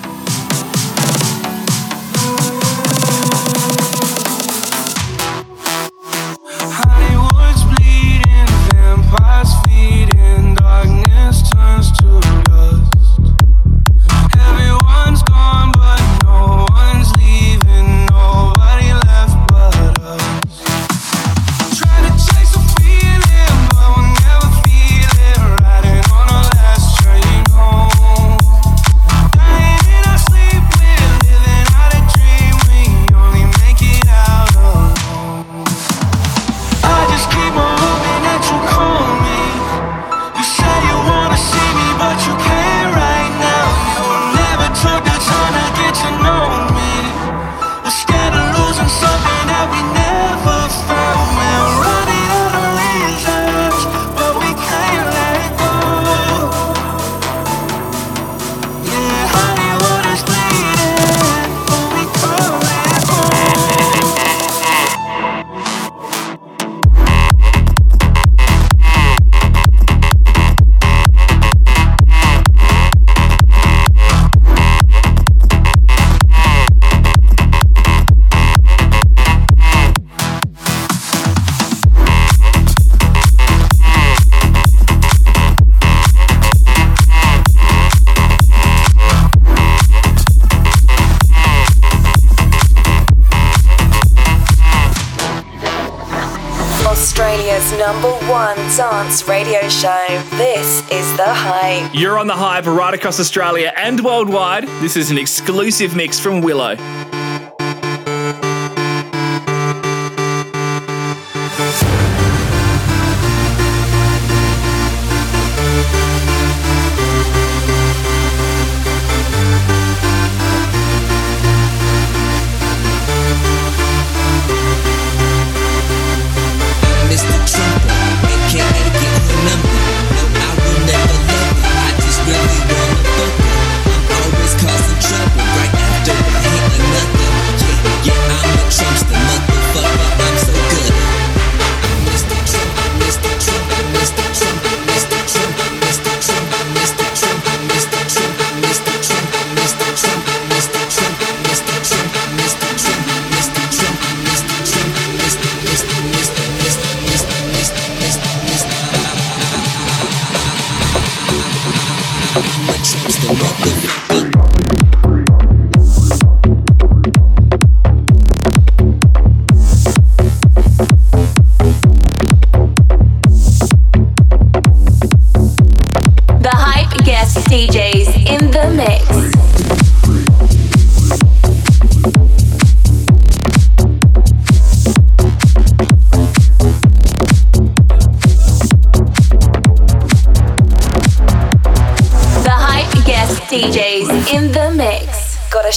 You're 101.98 102.20
on 102.20 102.28
the 102.28 102.36
Hype 102.36 102.66
right 102.66 102.94
across 102.94 103.22
Australia 103.22 103.72
and 103.78 104.04
worldwide. 104.04 104.68
This 104.82 104.98
is 104.98 105.12
an 105.12 105.18
exclusive 105.18 105.96
mix 105.96 106.20
from 106.20 106.42
Willo. 106.42 106.76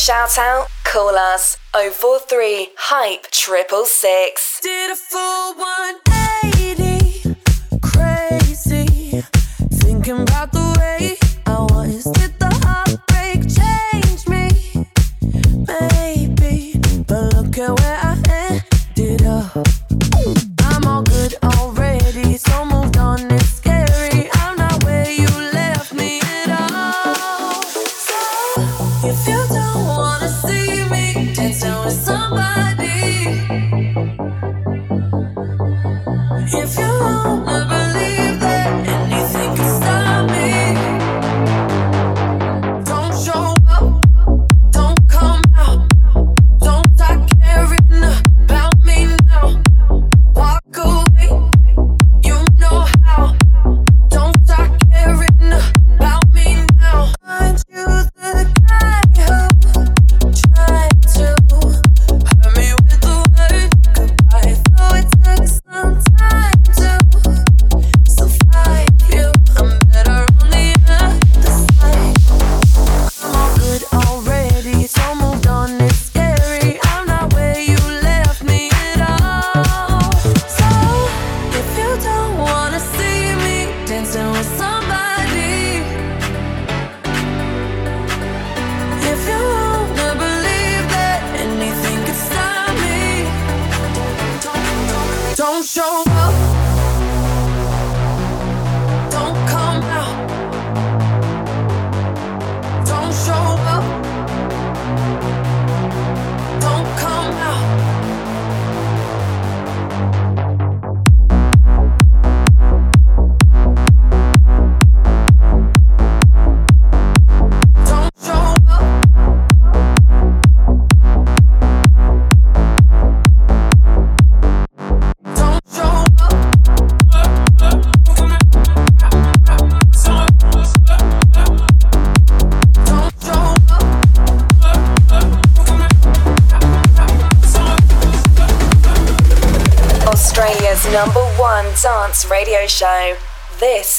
shout 0.09 0.39
out, 0.39 0.69
call 0.85 1.15
us 1.17 1.59
043 1.75 2.71
Hype 2.79 3.27
666. 3.31 4.61
Did 4.63 4.93
a 4.93 4.97
full 4.97 5.55
180, 5.55 7.37
crazy, 7.83 9.23
thinking 9.71 10.23
about 10.23 10.53
the 10.53 10.68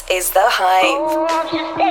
is 0.10 0.32
the 0.32 0.42
hype. 0.44 1.89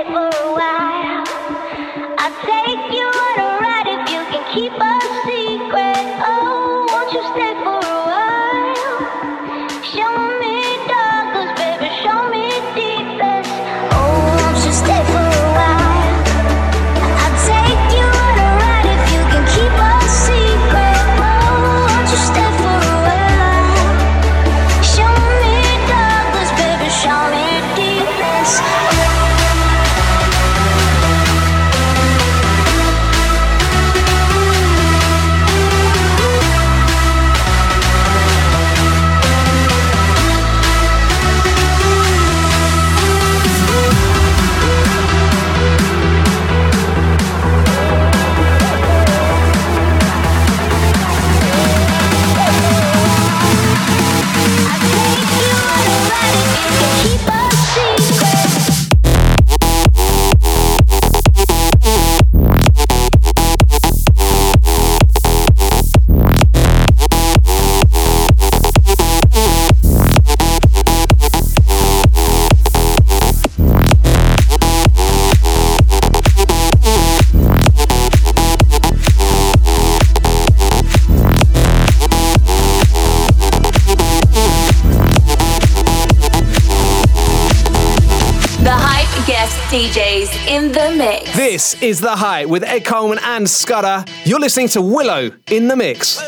This 91.59 91.83
is 91.83 92.01
The 92.01 92.15
Hype 92.15 92.47
with 92.47 92.63
Ed 92.63 92.85
Coleman 92.85 93.19
and 93.21 93.51
Scudder. 93.51 94.05
You're 94.25 94.39
listening 94.39 94.69
to 94.69 94.79
Willo 94.79 95.37
in 95.51 95.67
the 95.67 95.75
Mix. 95.75 96.23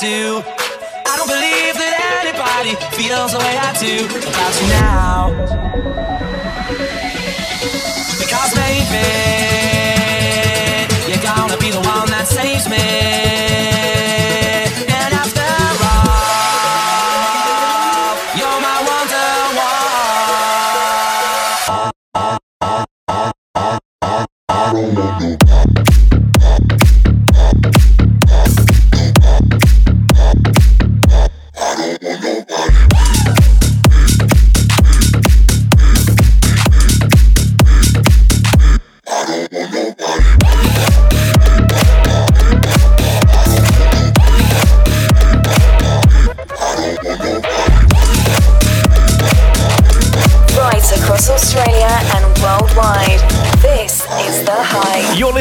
Do. 0.00 0.49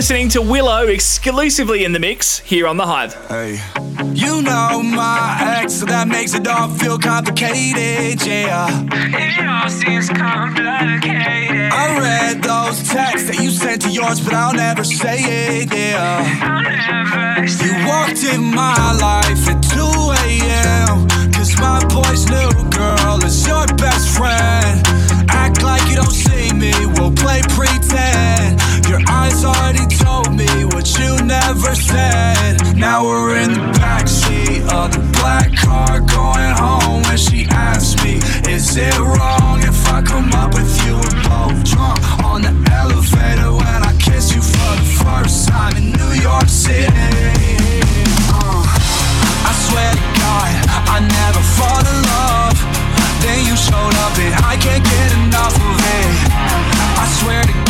Listening 0.10 0.30
to 0.30 0.40
Willo 0.40 0.92
exclusively 0.92 1.84
in 1.84 1.92
the 1.92 2.00
mix 2.00 2.40
here 2.40 2.66
on 2.66 2.78
The 2.78 2.86
Hype. 2.88 3.14
Hey. 3.30 3.62
You 4.16 4.42
know 4.42 4.82
my 4.82 5.38
ex, 5.40 5.76
so 5.76 5.86
that 5.86 6.08
makes 6.08 6.34
it 6.34 6.48
all 6.48 6.68
feel 6.68 6.98
complicated, 6.98 8.26
yeah. 8.26 8.88
It 8.90 9.46
all 9.46 9.70
seems 9.70 10.10
complicated. 10.10 11.70
I 11.72 12.00
read 12.02 12.42
those 12.42 12.90
texts 12.90 13.30
that 13.30 13.38
you 13.40 13.52
sent 13.52 13.84
to 13.84 13.92
yours, 13.92 14.20
but 14.20 14.34
I'll 14.34 14.56
never 14.56 14.84
say 14.84 15.20
it, 15.22 15.72
yeah. 15.72 16.26
You 17.46 17.86
walked 17.86 18.24
in 18.24 18.42
my 18.50 18.98
life 18.98 19.46
at 19.46 19.62
2 19.62 19.78
a.m. 20.26 21.06
Cause 21.38 21.54
my 21.62 21.86
boy's 21.86 22.26
new 22.26 22.50
girl 22.74 23.24
is 23.24 23.46
your 23.46 23.68
best 23.78 24.18
friend. 24.18 24.82
Act 25.30 25.62
like 25.62 25.88
you 25.88 25.98
don't 25.98 26.10
see 26.10 26.52
me, 26.52 26.74
we'll 26.98 27.14
play 27.14 27.44
pretend. 27.50 28.69
Your 28.90 29.02
eyes 29.08 29.46
already 29.46 29.86
told 30.02 30.34
me 30.34 30.50
what 30.74 30.98
you 30.98 31.14
never 31.22 31.76
said. 31.76 32.58
Now 32.76 33.06
we're 33.06 33.38
in 33.38 33.54
the 33.54 33.70
backseat 33.78 34.66
of 34.66 34.90
the 34.92 35.06
black 35.22 35.54
car 35.54 36.02
going 36.02 36.54
home. 36.58 37.06
And 37.06 37.20
she 37.20 37.46
asked 37.52 38.04
me, 38.04 38.18
Is 38.50 38.76
it 38.78 38.98
wrong 38.98 39.62
if 39.62 39.78
I 39.94 40.02
come 40.02 40.34
up 40.34 40.56
with 40.56 40.74
you 40.88 40.98
and 40.98 41.22
both 41.30 41.70
drunk 41.70 42.02
on 42.26 42.42
the 42.42 42.54
elevator 42.74 43.54
when 43.54 43.80
I 43.86 43.94
kiss 44.02 44.34
you 44.34 44.42
for 44.42 44.74
the 44.82 44.90
first 45.06 45.48
time 45.48 45.78
in 45.78 45.92
New 45.94 46.14
York 46.26 46.50
City? 46.50 46.90
Uh, 48.34 48.66
I 49.46 49.54
swear 49.70 49.92
to 49.94 50.06
God, 50.18 50.50
I 50.90 50.98
never 51.06 51.42
fall 51.62 51.78
in 51.78 51.98
love. 52.10 52.58
Then 53.22 53.46
you 53.46 53.54
showed 53.54 53.94
up 54.02 54.18
and 54.18 54.34
I 54.50 54.58
can't 54.58 54.82
get 54.84 55.14
enough 55.14 55.54
of 55.54 55.78
it. 55.78 56.10
I 56.98 57.06
swear 57.22 57.44
to 57.44 57.54
God, 57.54 57.69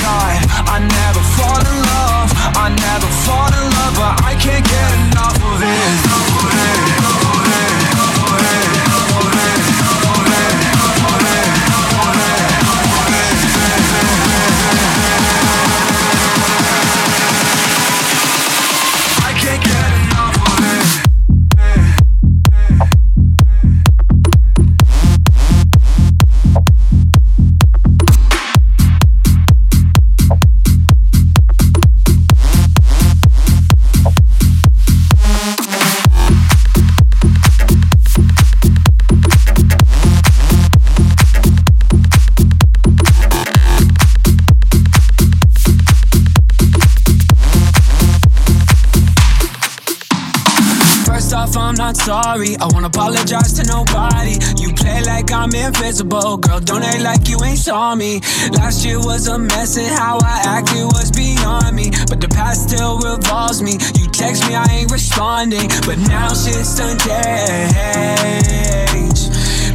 Invisible. 55.90 56.38
Girl, 56.38 56.60
don't 56.60 56.84
act 56.84 57.02
like 57.02 57.28
you 57.28 57.44
ain't 57.44 57.58
saw 57.58 57.96
me. 57.96 58.22
Last 58.54 58.86
year 58.86 59.00
was 59.00 59.28
a 59.28 59.40
mess, 59.40 59.76
and 59.76 59.88
how 59.88 60.20
I 60.22 60.44
acted 60.46 60.86
was 60.86 61.10
beyond 61.10 61.76
me. 61.76 61.90
But 62.08 62.22
the 62.22 62.28
past 62.28 62.70
still 62.70 63.00
revolves 63.00 63.64
me. 63.64 63.80
You 63.98 64.06
text 64.14 64.48
me, 64.48 64.54
I 64.54 64.66
ain't 64.70 64.92
responding. 64.92 65.68
But 65.90 65.98
now 66.06 66.30
shit's 66.30 66.78
done 66.78 67.00
changed. 67.02 67.34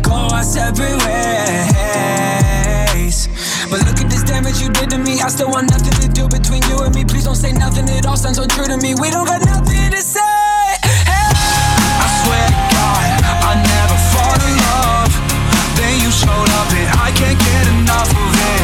Go 0.07 0.15
our 0.31 0.45
separate 0.45 1.03
ways. 1.03 1.27
But 3.69 3.83
look 3.83 3.99
at 3.99 4.09
this 4.09 4.23
damage 4.23 4.63
you 4.63 4.69
did 4.71 4.91
to 4.91 4.99
me. 4.99 5.21
I 5.21 5.27
still 5.27 5.51
want 5.51 5.69
nothing 5.69 5.99
to 5.99 6.07
do 6.07 6.29
between 6.29 6.63
you 6.71 6.79
and 6.79 6.95
me. 6.95 7.05
Please 7.05 7.25
don't 7.25 7.35
say 7.35 7.51
nothing. 7.51 7.89
It 7.89 8.07
all 8.07 8.17
sounds 8.17 8.37
so 8.37 8.47
true 8.47 8.67
to 8.67 8.77
me. 8.77 8.95
We 8.95 9.11
don't 9.11 9.27
got 9.27 9.45
nothing 9.45 9.91
to 9.91 10.01
say. 10.01 10.34
Showed 16.15 16.31
up 16.31 16.71
and 16.71 16.89
I 17.03 17.11
can't 17.11 17.39
get 17.39 17.67
enough 17.75 18.07
of 18.07 18.31
it. 18.31 18.63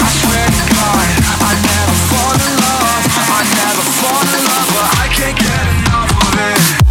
I 0.00 0.08
swear 0.16 0.46
to 0.48 0.64
God, 0.72 1.08
I 1.44 1.52
never 1.60 1.96
fall 2.08 2.34
in 2.40 2.52
love. 2.64 3.04
I 3.20 3.42
never 3.52 3.84
fall 4.00 4.24
in 4.32 4.40
love, 4.48 4.68
but 4.72 4.88
I 4.96 5.06
can't 5.12 5.36
get 5.36 5.64
enough 5.76 6.10
of 6.24 6.80
it. 6.80 6.83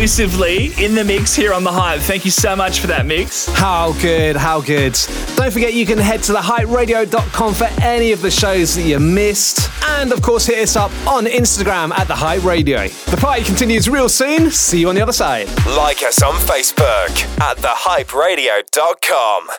Exclusively 0.00 0.72
in 0.82 0.94
the 0.94 1.04
mix 1.04 1.34
here 1.34 1.52
on 1.52 1.62
The 1.62 1.70
Hype. 1.70 2.00
Thank 2.00 2.24
you 2.24 2.30
so 2.30 2.56
much 2.56 2.80
for 2.80 2.86
that 2.86 3.04
mix. 3.04 3.46
How 3.48 3.92
good, 4.00 4.34
how 4.34 4.62
good. 4.62 4.96
Don't 5.36 5.52
forget 5.52 5.74
you 5.74 5.84
can 5.84 5.98
head 5.98 6.22
to 6.22 6.32
thehyperadio.com 6.32 7.52
for 7.52 7.68
any 7.82 8.12
of 8.12 8.22
the 8.22 8.30
shows 8.30 8.74
that 8.76 8.82
you 8.82 8.98
missed. 8.98 9.68
And 9.84 10.10
of 10.10 10.22
course, 10.22 10.46
hit 10.46 10.58
us 10.58 10.74
up 10.74 10.90
on 11.06 11.26
Instagram 11.26 11.92
at 11.92 12.08
The 12.08 12.14
Hype 12.14 12.44
Radio. 12.44 12.88
The 12.88 13.18
party 13.18 13.44
continues 13.44 13.90
real 13.90 14.08
soon. 14.08 14.50
See 14.50 14.80
you 14.80 14.88
on 14.88 14.94
the 14.94 15.02
other 15.02 15.12
side. 15.12 15.48
Like 15.66 16.02
us 16.02 16.22
on 16.22 16.32
Facebook 16.34 17.10
at 17.38 17.58
thehyperadio.com. 17.58 19.48